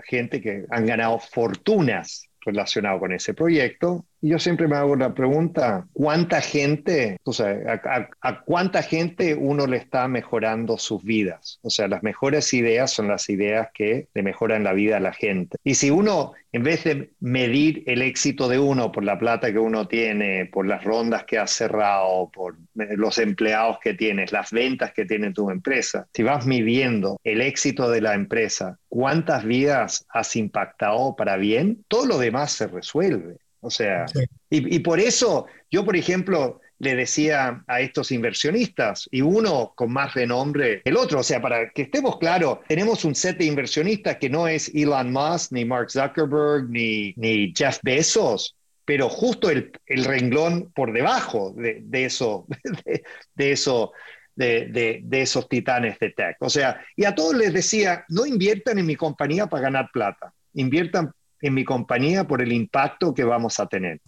gente 0.06 0.40
que 0.40 0.64
han 0.70 0.86
ganado 0.86 1.18
fortunas 1.18 2.28
relacionado 2.40 2.98
con 2.98 3.12
ese 3.12 3.34
proyecto. 3.34 4.06
Yo 4.26 4.38
siempre 4.38 4.68
me 4.68 4.76
hago 4.76 4.96
la 4.96 5.12
pregunta, 5.12 5.86
¿cuánta 5.92 6.40
gente, 6.40 7.18
o 7.24 7.34
sea, 7.34 7.78
a, 8.22 8.40
cuánta 8.40 8.82
gente 8.82 9.34
uno 9.34 9.66
le 9.66 9.76
está 9.76 10.08
mejorando 10.08 10.78
sus 10.78 11.04
vidas? 11.04 11.58
O 11.60 11.68
sea, 11.68 11.88
las 11.88 12.02
mejores 12.02 12.54
ideas 12.54 12.90
son 12.90 13.08
las 13.08 13.28
ideas 13.28 13.68
que 13.74 14.08
le 14.14 14.22
mejoran 14.22 14.64
la 14.64 14.72
vida 14.72 14.96
a 14.96 15.00
la 15.00 15.12
gente. 15.12 15.58
Y 15.62 15.74
si 15.74 15.90
uno, 15.90 16.32
en 16.52 16.62
vez 16.62 16.84
de 16.84 17.10
medir 17.20 17.82
el 17.84 18.00
éxito 18.00 18.48
de 18.48 18.58
uno 18.58 18.92
por 18.92 19.04
la 19.04 19.18
plata 19.18 19.52
que 19.52 19.58
uno 19.58 19.88
tiene, 19.88 20.46
por 20.46 20.66
las 20.66 20.82
rondas 20.84 21.24
que 21.24 21.36
ha 21.36 21.46
cerrado, 21.46 22.30
por 22.32 22.56
los 22.72 23.18
empleados 23.18 23.76
que 23.82 23.92
tienes, 23.92 24.32
las 24.32 24.52
ventas 24.52 24.94
que 24.94 25.04
tiene 25.04 25.34
tu 25.34 25.50
empresa, 25.50 26.08
si 26.14 26.22
vas 26.22 26.46
midiendo 26.46 27.20
el 27.24 27.42
éxito 27.42 27.90
de 27.90 28.00
la 28.00 28.14
empresa, 28.14 28.78
cuántas 28.88 29.44
vidas 29.44 30.06
has 30.08 30.34
impactado 30.34 31.14
para 31.14 31.36
bien, 31.36 31.84
todo 31.88 32.06
lo 32.06 32.18
demás 32.18 32.52
se 32.52 32.68
resuelve. 32.68 33.36
O 33.64 33.70
sea, 33.70 34.04
y, 34.50 34.78
por 34.80 35.00
eso 35.00 35.46
yo, 35.70 35.86
por 35.86 35.96
ejemplo, 35.96 36.60
le 36.78 36.94
decía 36.94 37.64
a 37.66 37.80
estos 37.80 38.12
inversionistas, 38.12 39.08
y 39.10 39.22
uno 39.22 39.72
con 39.74 39.90
más 39.90 40.12
renombre 40.12 40.82
que 40.82 40.90
el 40.90 40.98
otro, 40.98 41.20
o 41.20 41.22
sea, 41.22 41.40
para 41.40 41.70
que 41.70 41.82
estemos 41.82 42.18
claros, 42.18 42.58
tenemos 42.68 43.06
un 43.06 43.14
set 43.14 43.38
de 43.38 43.46
inversionistas 43.46 44.18
que 44.18 44.28
no 44.28 44.46
es 44.46 44.70
Elon 44.74 45.10
Musk, 45.10 45.52
ni 45.52 45.64
Mark 45.64 45.90
Zuckerberg, 45.90 46.68
ni, 46.68 47.14
ni 47.16 47.54
Jeff 47.56 47.78
Bezos, 47.82 48.54
pero 48.84 49.08
justo 49.08 49.48
el, 49.50 49.72
el 49.86 50.04
renglón 50.04 50.70
por 50.74 50.92
debajo 50.92 51.54
de, 51.56 51.80
de 51.84 52.04
eso, 52.04 52.46
de, 53.34 53.52
eso. 53.52 53.92
De, 54.36 55.00
de, 55.02 55.22
esos 55.22 55.48
titanes 55.48 55.96
de 56.00 56.10
tech. 56.10 56.36
O 56.40 56.50
sea, 56.50 56.84
y 56.96 57.04
a 57.04 57.14
todos 57.14 57.34
les 57.36 57.52
decía, 57.54 58.04
no 58.08 58.26
inviertan 58.26 58.78
en 58.80 58.84
mi 58.84 58.96
compañía 58.96 59.46
para 59.46 59.62
ganar 59.62 59.90
plata, 59.92 60.34
inviertan 60.54 61.12
en 61.40 61.54
mi 61.54 61.64
compañía 61.64 62.26
por 62.26 62.40
el 62.42 62.52
impacto 62.52 63.12
que 63.12 63.24
vamos 63.24 63.60
a 63.60 63.66
tener. 63.66 64.00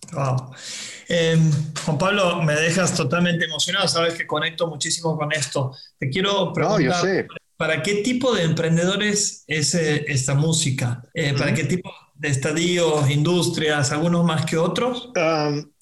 Em, 1.09 1.51
Juan 1.85 1.99
Pablo, 1.99 2.43
me 2.43 2.55
dejas 2.55 2.95
totalmente 2.95 3.45
emocionado, 3.45 3.87
sabes 3.89 4.15
que 4.15 4.27
conecto 4.27 4.67
muchísimo 4.69 5.17
con 5.17 5.33
esto. 5.33 5.77
Te 5.99 6.09
quiero 6.09 6.53
preguntar, 6.53 7.27
¿para 7.57 7.83
qué 7.83 7.97
tipo 7.97 8.35
de 8.35 8.45
emprendedores 8.45 9.45
es 9.47 9.75
eh, 9.75 10.05
esta 10.09 10.35
música? 10.35 11.03
Eh, 11.15 11.35
¿Para 11.37 11.53
qué 11.55 11.65
tipo 11.65 11.93
de 12.15 12.29
estadios, 12.29 13.11
industrias, 13.11 13.93
algunos 13.93 14.25
más 14.25 14.47
que 14.47 14.57
otros? 14.57 15.11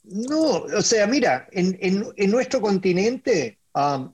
no, 0.04 0.40
o 0.40 0.82
sea, 0.82 1.06
mira, 1.06 1.48
en, 1.52 1.78
en, 1.80 2.30
nuestro 2.30 2.60
continente 2.60 3.58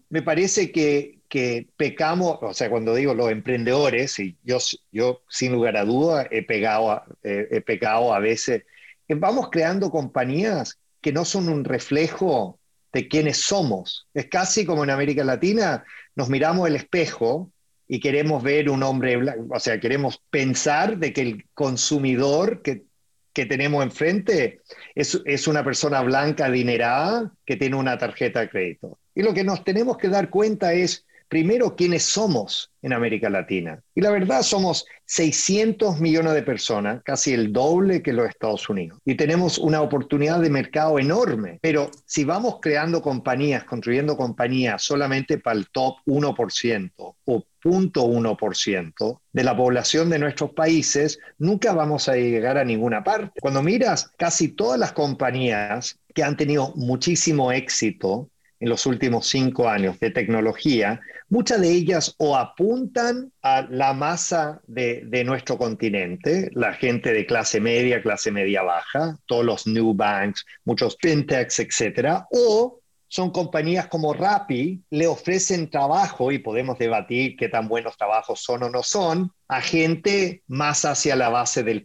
me 0.09 0.23
parece 0.23 0.71
que 0.71 1.20
que 1.31 1.69
pecamos, 1.77 2.39
o 2.43 2.53
sea, 2.53 2.69
cuando 2.69 2.95
digo 2.95 3.15
los 3.15 3.31
emprendedores, 3.31 4.19
y 4.19 4.37
yo, 4.43 4.59
yo 4.91 5.23
sin 5.29 5.53
lugar 5.53 5.77
a 5.77 5.85
duda 5.85 6.27
he, 6.31 6.43
pegado 6.43 7.03
he 7.23 7.61
pecado 7.63 8.13
a 8.13 8.19
veces, 8.19 8.65
vamos 9.09 9.49
creando 9.49 9.91
compañías 9.91 10.79
que 11.01 11.13
no 11.13 11.25
son 11.25 11.49
un 11.49 11.65
reflejo 11.65 12.59
de 12.93 13.09
quiénes 13.09 13.39
somos. 13.39 14.09
Es 14.13 14.27
casi 14.27 14.67
como 14.67 14.85
en 14.85 14.91
América 14.91 15.25
Latina, 15.25 15.85
nos 16.17 16.29
miramos 16.29 16.69
el 16.69 16.77
espejo 16.77 17.53
y 17.87 18.01
queremos 18.01 18.43
ver 18.43 18.69
un 18.69 18.83
hombre 18.83 19.17
blanco, 19.17 19.55
o 19.55 19.61
sea, 19.61 19.81
queremos 19.81 20.21
pensar 20.31 20.99
de 20.99 21.13
que 21.13 21.23
el 21.23 21.45
consumidor 21.55 22.63
que, 22.63 22.85
que 23.33 23.47
tenemos 23.47 23.85
enfrente 23.85 24.61
es, 24.95 25.21
es 25.25 25.47
una 25.49 25.65
persona 25.65 26.03
blanca 26.03 26.47
adinerada 26.47 27.33
que 27.45 27.57
tiene 27.57 27.77
una 27.77 27.99
tarjeta 27.99 28.41
de 28.41 28.51
crédito. 28.51 28.99
Y 29.15 29.23
lo 29.23 29.33
que 29.33 29.45
nos 29.45 29.65
tenemos 29.65 29.97
que 29.97 30.09
dar 30.09 30.31
cuenta 30.31 30.73
es 30.73 31.07
primero 31.31 31.77
quiénes 31.77 32.03
somos 32.03 32.73
en 32.83 32.93
América 32.93 33.31
Latina. 33.31 33.81
Y 33.95 34.01
la 34.01 34.11
verdad 34.11 34.43
somos 34.43 34.85
600 35.07 36.01
millones 36.01 36.35
de 36.35 36.43
personas, 36.43 37.03
casi 37.05 37.33
el 37.33 37.53
doble 37.53 38.03
que 38.03 38.13
los 38.13 38.29
Estados 38.29 38.69
Unidos. 38.69 38.99
Y 39.05 39.15
tenemos 39.15 39.57
una 39.57 39.81
oportunidad 39.81 40.41
de 40.41 40.51
mercado 40.51 40.99
enorme. 40.99 41.61
Pero 41.63 41.91
si 42.05 42.25
vamos 42.25 42.57
creando 42.61 43.01
compañías, 43.01 43.63
construyendo 43.63 44.17
compañías 44.17 44.83
solamente 44.83 45.39
para 45.39 45.57
el 45.57 45.69
top 45.71 45.99
1% 46.07 46.91
o 46.99 47.45
0.1% 47.63 49.21
de 49.33 49.45
la 49.45 49.57
población 49.57 50.11
de 50.11 50.19
nuestros 50.19 50.51
países, 50.51 51.21
nunca 51.39 51.73
vamos 51.73 52.09
a 52.09 52.17
llegar 52.17 52.59
a 52.59 52.65
ninguna 52.65 53.05
parte. 53.05 53.41
Cuando 53.41 53.63
miras 53.63 54.11
casi 54.19 54.49
todas 54.49 54.81
las 54.81 54.93
compañías 54.93 55.97
que 56.13 56.25
han 56.25 56.37
tenido 56.37 56.73
muchísimo 56.75 57.53
éxito 57.53 58.29
en 58.59 58.69
los 58.69 58.87
últimos 58.87 59.27
cinco 59.27 59.69
años 59.69 59.99
de 60.01 60.11
tecnología, 60.11 61.01
muchas 61.31 61.61
de 61.61 61.71
ellas 61.71 62.15
o 62.19 62.37
apuntan 62.37 63.33
a 63.43 63.63
la 63.71 63.95
masa 63.95 64.61
de, 64.67 65.03
de, 65.07 65.25
nuestro 65.25 65.57
continente, 65.57 66.51
la 66.53 66.75
gente 66.75 67.13
de 67.13 67.25
clase 67.25 67.61
media, 67.61 68.03
clase 68.03 68.31
media 68.31 68.63
baja, 68.63 69.17
todos 69.27 69.45
los 69.45 69.67
new 69.67 69.95
banks, 69.95 70.45
muchos 70.65 70.97
fintechs, 71.01 71.61
etcétera, 71.61 72.27
o 72.31 72.81
son 73.11 73.31
compañías 73.31 73.89
como 73.89 74.15
Rappi, 74.15 74.85
le 74.91 75.09
ofrecen 75.09 75.69
trabajo, 75.69 76.31
y 76.31 76.39
podemos 76.39 76.79
debatir 76.79 77.37
qué 77.37 77.49
tan 77.49 77.67
buenos 77.67 77.97
trabajos 77.97 78.41
son 78.41 78.63
o 78.63 78.71
no 78.71 78.85
son, 78.85 79.33
a 79.49 79.61
gente 79.61 80.45
más 80.47 80.85
hacia 80.85 81.17
la 81.17 81.29
base 81.29 81.65
del 81.65 81.85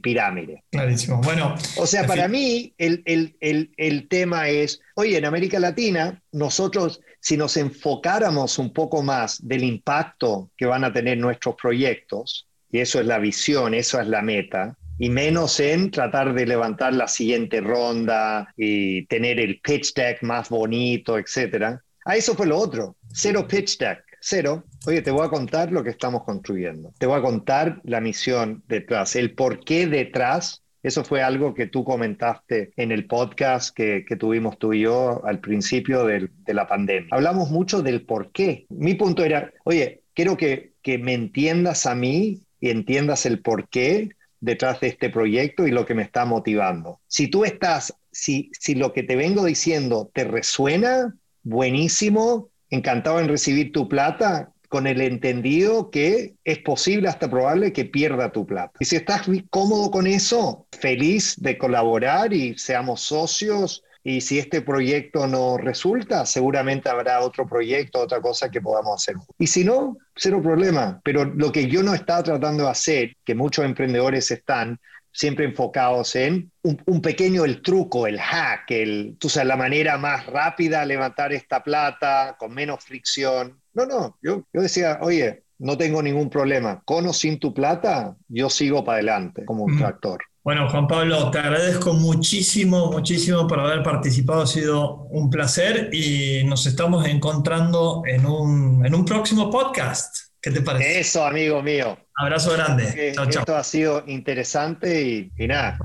pirámide. 0.00 0.62
Clarísimo. 0.70 1.20
Bueno. 1.22 1.56
O 1.76 1.86
sea, 1.88 2.06
para 2.06 2.28
mí 2.28 2.72
el, 2.78 3.02
el, 3.04 3.36
el, 3.40 3.72
el, 3.76 4.06
tema 4.06 4.48
es, 4.48 4.80
oye, 4.94 5.18
en 5.18 5.24
América 5.24 5.58
Latina, 5.58 6.22
nosotros, 6.30 7.00
si 7.20 7.36
nos 7.36 7.56
enfocáramos 7.56 8.58
un 8.58 8.72
poco 8.72 9.02
más 9.02 9.46
del 9.46 9.62
impacto 9.62 10.50
que 10.56 10.66
van 10.66 10.84
a 10.84 10.92
tener 10.92 11.18
nuestros 11.18 11.54
proyectos, 11.54 12.48
y 12.72 12.78
eso 12.78 13.00
es 13.00 13.06
la 13.06 13.18
visión, 13.18 13.74
eso 13.74 14.00
es 14.00 14.08
la 14.08 14.22
meta, 14.22 14.76
y 14.98 15.08
menos 15.08 15.58
en 15.60 15.90
tratar 15.90 16.34
de 16.34 16.46
levantar 16.46 16.92
la 16.92 17.08
siguiente 17.08 17.60
ronda 17.60 18.52
y 18.56 19.06
tener 19.06 19.40
el 19.40 19.60
pitch 19.60 19.94
deck 19.94 20.22
más 20.22 20.50
bonito, 20.50 21.18
etcétera. 21.18 21.82
A 22.04 22.16
eso 22.16 22.34
fue 22.34 22.46
lo 22.46 22.58
otro, 22.58 22.96
cero 23.12 23.46
pitch 23.48 23.78
deck, 23.78 24.04
cero. 24.20 24.64
Oye, 24.86 25.00
te 25.00 25.10
voy 25.10 25.26
a 25.26 25.30
contar 25.30 25.72
lo 25.72 25.82
que 25.82 25.90
estamos 25.90 26.24
construyendo. 26.24 26.92
Te 26.98 27.06
voy 27.06 27.18
a 27.18 27.22
contar 27.22 27.80
la 27.84 28.00
misión 28.00 28.62
detrás, 28.68 29.16
el 29.16 29.34
por 29.34 29.64
qué 29.64 29.86
detrás. 29.86 30.62
Eso 30.82 31.04
fue 31.04 31.22
algo 31.22 31.54
que 31.54 31.66
tú 31.66 31.84
comentaste 31.84 32.72
en 32.76 32.90
el 32.90 33.06
podcast 33.06 33.74
que, 33.74 34.04
que 34.06 34.16
tuvimos 34.16 34.58
tú 34.58 34.72
y 34.72 34.80
yo 34.80 35.22
al 35.24 35.40
principio 35.40 36.04
de, 36.04 36.30
la 36.46 36.66
pandemia. 36.66 37.08
Hablamos 37.10 37.50
mucho 37.50 37.82
del 37.82 38.02
por 38.02 38.32
qué. 38.32 38.66
Mi 38.70 38.94
punto 38.94 39.24
era, 39.24 39.52
oye, 39.64 40.02
quiero 40.14 40.36
que, 40.36 40.72
que 40.82 40.98
me 40.98 41.12
entiendas 41.12 41.86
a 41.86 41.94
mí 41.94 42.42
y 42.60 42.70
entiendas 42.70 43.26
el 43.26 43.40
por 43.40 43.68
qué 43.68 44.10
detrás 44.40 44.80
de 44.80 44.88
este 44.88 45.10
proyecto 45.10 45.66
y 45.66 45.70
lo 45.70 45.84
que 45.84 45.94
me 45.94 46.02
está 46.02 46.24
motivando. 46.24 47.00
Si 47.06 47.28
tú 47.28 47.44
estás, 47.44 47.94
si, 48.10 48.50
si 48.58 48.74
lo 48.74 48.92
que 48.92 49.02
te 49.02 49.16
vengo 49.16 49.44
diciendo 49.44 50.10
te 50.14 50.24
resuena, 50.24 51.14
buenísimo, 51.42 52.48
encantado 52.70 53.20
en 53.20 53.28
recibir 53.28 53.72
tu 53.72 53.88
plata, 53.88 54.52
con 54.70 54.86
el 54.86 55.00
entendido 55.00 55.90
que 55.90 56.36
es 56.44 56.58
posible 56.58 57.08
hasta 57.08 57.28
probable 57.28 57.72
que 57.72 57.84
pierda 57.84 58.30
tu 58.30 58.46
plata. 58.46 58.72
Y 58.78 58.84
si 58.84 58.94
estás 58.94 59.26
cómodo 59.50 59.90
con 59.90 60.06
eso, 60.06 60.68
feliz 60.70 61.34
de 61.38 61.58
colaborar 61.58 62.32
y 62.32 62.56
seamos 62.56 63.00
socios 63.00 63.82
y 64.04 64.20
si 64.20 64.38
este 64.38 64.62
proyecto 64.62 65.26
no 65.26 65.58
resulta, 65.58 66.24
seguramente 66.24 66.88
habrá 66.88 67.20
otro 67.20 67.48
proyecto, 67.48 67.98
otra 67.98 68.20
cosa 68.20 68.48
que 68.48 68.60
podamos 68.60 69.02
hacer. 69.02 69.16
Y 69.38 69.48
si 69.48 69.64
no, 69.64 69.98
cero 70.14 70.40
problema. 70.40 71.00
Pero 71.02 71.24
lo 71.24 71.50
que 71.50 71.66
yo 71.66 71.82
no 71.82 71.92
estaba 71.92 72.22
tratando 72.22 72.64
de 72.64 72.70
hacer, 72.70 73.16
que 73.24 73.34
muchos 73.34 73.64
emprendedores 73.64 74.30
están, 74.30 74.78
siempre 75.12 75.44
enfocados 75.44 76.14
en 76.14 76.50
un, 76.62 77.02
pequeño 77.02 77.44
el 77.44 77.62
truco, 77.62 78.06
el 78.06 78.20
hack, 78.20 78.70
el, 78.70 79.16
tú 79.18 79.28
sabes, 79.28 79.48
la 79.48 79.56
manera 79.56 79.98
más 79.98 80.26
rápida 80.26 80.80
de 80.80 80.86
levantar 80.86 81.32
esta 81.32 81.62
plata 81.62 82.36
con 82.38 82.54
menos 82.54 82.84
fricción. 82.84 83.60
No, 83.74 83.86
no, 83.86 84.18
yo, 84.22 84.44
yo 84.52 84.62
decía, 84.62 84.98
oye, 85.02 85.44
no 85.58 85.76
tengo 85.76 86.02
ningún 86.02 86.30
problema, 86.30 86.82
con 86.84 87.06
o 87.06 87.12
sin 87.12 87.38
tu 87.38 87.52
plata, 87.52 88.16
yo 88.28 88.48
sigo 88.48 88.84
para 88.84 88.96
adelante 88.96 89.44
como 89.44 89.64
un 89.64 89.78
tractor. 89.78 90.20
Bueno, 90.42 90.70
Juan 90.70 90.88
Pablo, 90.88 91.30
te 91.30 91.38
agradezco 91.38 91.92
muchísimo, 91.92 92.90
muchísimo 92.90 93.46
por 93.46 93.60
haber 93.60 93.82
participado. 93.82 94.42
Ha 94.42 94.46
sido 94.46 95.02
un 95.10 95.28
placer 95.28 95.90
y 95.92 96.44
nos 96.44 96.64
estamos 96.66 97.06
encontrando 97.06 98.02
en 98.06 98.24
un, 98.24 98.84
en 98.86 98.94
un 98.94 99.04
próximo 99.04 99.50
podcast. 99.50 100.30
¿Qué 100.40 100.50
te 100.50 100.62
parece? 100.62 101.00
Eso, 101.00 101.26
amigo 101.26 101.62
mío. 101.62 101.98
Abrazo 102.16 102.54
grande. 102.54 103.12
Chao, 103.14 103.28
Esto 103.28 103.54
ha 103.54 103.62
sido 103.62 104.02
interesante 104.06 105.30
y, 105.36 105.46
nada, 105.46 105.78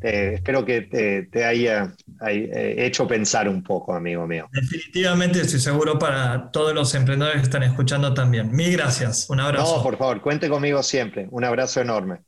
espero 0.00 0.64
que 0.64 1.28
te, 1.30 1.44
haya, 1.44 1.94
eh, 2.26 2.74
hecho 2.78 3.06
pensar 3.06 3.48
un 3.48 3.62
poco, 3.62 3.94
amigo 3.94 4.26
mío. 4.26 4.48
Definitivamente, 4.52 5.40
estoy 5.40 5.60
seguro 5.60 5.98
para 5.98 6.50
todos 6.50 6.74
los 6.74 6.94
emprendedores 6.94 7.40
que 7.40 7.44
están 7.44 7.62
escuchando 7.62 8.14
también. 8.14 8.50
Mil 8.52 8.72
gracias. 8.72 9.28
Un 9.28 9.40
abrazo. 9.40 9.76
No, 9.76 9.82
por 9.82 9.96
favor, 9.98 10.20
cuente 10.20 10.48
conmigo 10.48 10.82
siempre. 10.82 11.28
Un 11.30 11.44
abrazo 11.44 11.80
enorme. 11.80 12.20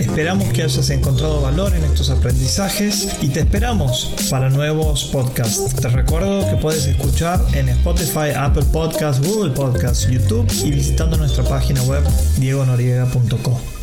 Esperamos 0.00 0.48
que 0.54 0.62
hayas 0.62 0.88
encontrado 0.88 1.42
valor 1.42 1.74
en 1.74 1.84
estos 1.84 2.08
aprendizajes 2.10 3.18
y 3.22 3.28
te 3.28 3.40
esperamos 3.40 4.14
para 4.30 4.48
nuevos 4.48 5.04
podcasts. 5.04 5.74
Te 5.76 5.88
recuerdo 5.88 6.48
que 6.50 6.56
puedes 6.56 6.86
escuchar 6.86 7.40
en 7.52 7.68
Spotify, 7.68 8.30
Apple 8.34 8.64
Podcasts, 8.72 9.26
Google 9.26 9.52
Podcasts, 9.52 10.08
YouTube 10.08 10.50
y 10.64 10.70
visitando 10.70 11.18
nuestra 11.18 11.44
página 11.44 11.82
web 11.82 12.02
diegonoriega.com. 12.38 13.75